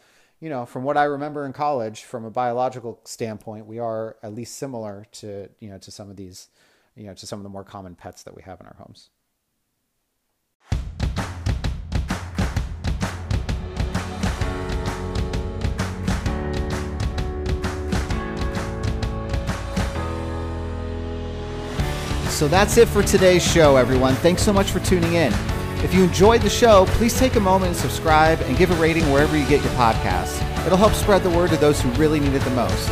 you 0.46 0.52
know, 0.52 0.64
from 0.64 0.84
what 0.84 0.96
I 0.96 1.06
remember 1.06 1.44
in 1.48 1.54
college, 1.54 2.04
from 2.04 2.24
a 2.24 2.30
biological 2.30 3.00
standpoint, 3.04 3.66
we 3.66 3.80
are 3.80 4.16
at 4.22 4.36
least 4.36 4.60
similar 4.60 5.08
to, 5.14 5.50
you 5.60 5.72
know, 5.72 5.80
to 5.80 5.90
some 5.90 6.12
of 6.12 6.18
these, 6.18 6.50
you 6.96 7.08
know, 7.08 7.16
to 7.16 7.26
some 7.26 7.40
of 7.40 7.44
the 7.44 7.50
more 7.50 7.64
common 7.64 7.96
pets 7.96 8.22
that 8.22 8.36
we 8.36 8.44
have 8.44 8.62
in 8.62 8.68
our 8.68 8.76
homes. 8.76 9.10
So 22.30 22.48
that's 22.48 22.78
it 22.78 22.88
for 22.88 23.02
today's 23.02 23.42
show, 23.44 23.78
everyone. 23.78 24.14
Thanks 24.14 24.44
so 24.44 24.54
much 24.54 24.70
for 24.70 24.80
tuning 24.82 25.14
in. 25.14 25.34
If 25.86 25.94
you 25.94 26.04
enjoyed 26.04 26.42
the 26.42 26.50
show, 26.50 26.88
please 26.88 27.16
take 27.16 27.36
a 27.36 27.40
moment 27.40 27.68
and 27.68 27.78
subscribe 27.78 28.42
and 28.42 28.58
give 28.58 28.72
a 28.72 28.76
rating 28.82 29.04
wherever 29.12 29.38
you 29.38 29.48
get 29.48 29.62
your 29.62 29.72
podcasts. 29.74 30.42
It'll 30.66 30.80
help 30.80 30.94
spread 30.94 31.22
the 31.22 31.30
word 31.30 31.52
to 31.52 31.58
those 31.58 31.80
who 31.80 31.92
really 31.92 32.20
need 32.20 32.34
it 32.34 32.42
the 32.42 32.50
most. 32.50 32.90